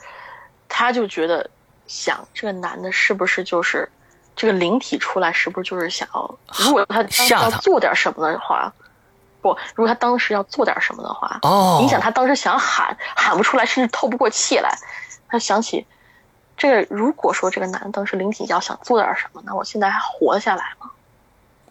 [0.68, 1.50] 她就觉得
[1.88, 3.90] 想这个男的是不是就是
[4.36, 8.74] 这个灵体出来是不是就是想要，如果他要做点什么的话，
[9.42, 14.76] 不，如果他当时要做点什么的话，哦，你想他当时想喊喊不出来，甚至透不过气来，
[15.28, 15.86] 他想起
[16.64, 20.90] 这个，如果说这个男的当时灵体要想做点什么，那我现在还活得下来吗？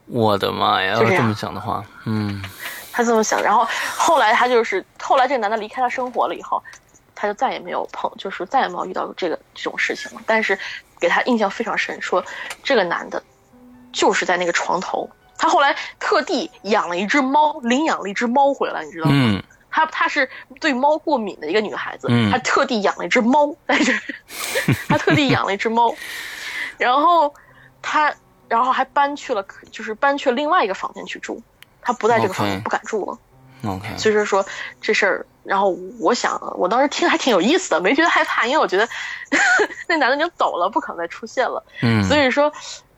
[0.05, 0.93] 我的妈呀！
[0.93, 2.45] 要就这样这么想的话，嗯
[2.93, 3.66] 他这么想，然后
[3.97, 6.62] 后来他就是后来这个男的离开他生活了以后，
[7.14, 10.20] 他就再也没有碰，就是再也没有遇到过这个这种事情了。
[10.26, 10.59] 但是
[11.01, 12.22] 给他印象非常深，说
[12.62, 13.22] 这个男的
[13.95, 19.12] 就是在那个床头，他后来特地养了一只猫，领养了一只猫回来，你知道吗？
[19.14, 19.43] 嗯
[19.73, 20.29] 她她是
[20.61, 23.99] 对猫过敏的一个女孩子，嗯她特地养了一只猫在这儿，
[24.89, 25.93] 她特地养了一只猫，
[26.79, 27.35] 然后
[27.81, 28.14] 她
[28.49, 31.43] 然后还搬去了，就是搬去了另外一个房间去住，
[31.81, 33.18] 她不在这个房间不敢住了。
[33.66, 34.45] ，OK，所以说说
[34.81, 38.87] 这事儿，然后我想，我当时听还挺有意思的，没觉得害怕，因为我觉得
[39.89, 41.64] 那男的已经走了，不可能再出现了。
[41.81, 42.53] 嗯，所以说，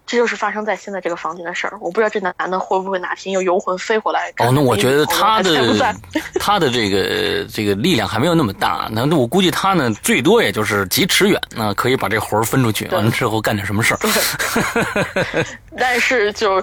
[0.06, 1.76] 这就是发生在现在这个房间的事儿。
[1.80, 4.30] 我不知道这男的会不会哪天又游魂飞回来。
[4.38, 5.94] 哦，那我觉得他的
[6.38, 14.00] 他的这个这个力量还没有那么大，那我估计他呢最多也就是几尺远，那可以把这活儿分出去，完了之后干点什么事儿。
[15.78, 16.62] 但是就，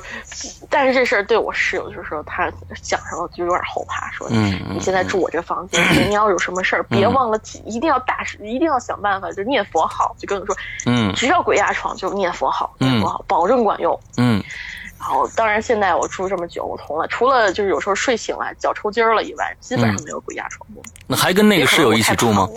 [0.70, 2.52] 但是这事儿对我室友就是说，他
[2.82, 10.56] 讲上了就有点后怕，说嗯嗯你现在住我这房间，你要有什么事儿，别忘了一定要大事，一定要想办法，就念佛好，就跟我说，
[10.86, 11.14] 嗯。
[11.14, 14.00] 只要鬼压床就念佛好，念佛好，保证管用。
[14.18, 14.44] 嗯。
[15.00, 20.84] 然后，当然现在我住这么久，我从了除了就是有时候睡醒了脚抽筋儿了以外，基本上没有鬼压床过。
[21.08, 22.48] 那还跟那个室友一起住吗？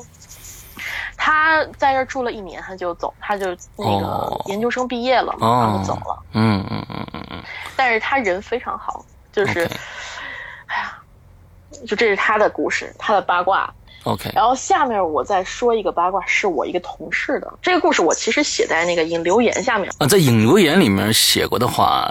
[1.16, 3.46] 他在这儿住了一年，他就走，他就
[3.76, 6.22] 那个哦研究生毕业了然后走了。
[6.32, 7.42] 嗯嗯嗯嗯嗯
[7.76, 9.68] 但是他人非常好，就是
[10.66, 10.98] 哎呀，
[11.86, 13.72] 就这是他的故事，他的八卦。
[14.04, 17.52] ，OK，然后下面我再说一个八卦，是我一个同事的。
[17.62, 19.90] 这个故事我其实写在那个引留言下面。
[19.98, 22.06] 啊，在引留言里面写过的话，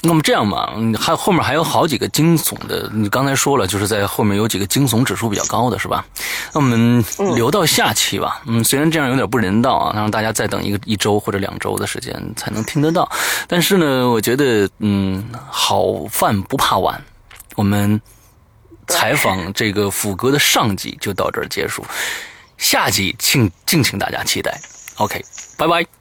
[0.00, 6.04] 那么这样吧，嗯还后面还有好几个惊悚的，你刚才说了，就是在后面有几个惊悚指数比较高的，是吧？
[6.52, 8.40] 那我们留到下期吧。
[8.46, 13.10] 嗯，虽然这样有点不人道啊，让大家再等一个一周或者两周的时间才能听得到，
[13.48, 17.02] 但是呢，我觉得嗯，好饭不怕晚，
[17.56, 18.00] 我们
[18.86, 21.84] 采访这个府哥的上集就到这儿结束，
[22.56, 24.60] 下集请敬请大家期待。
[24.96, 25.24] OK，
[25.56, 25.97] 拜拜。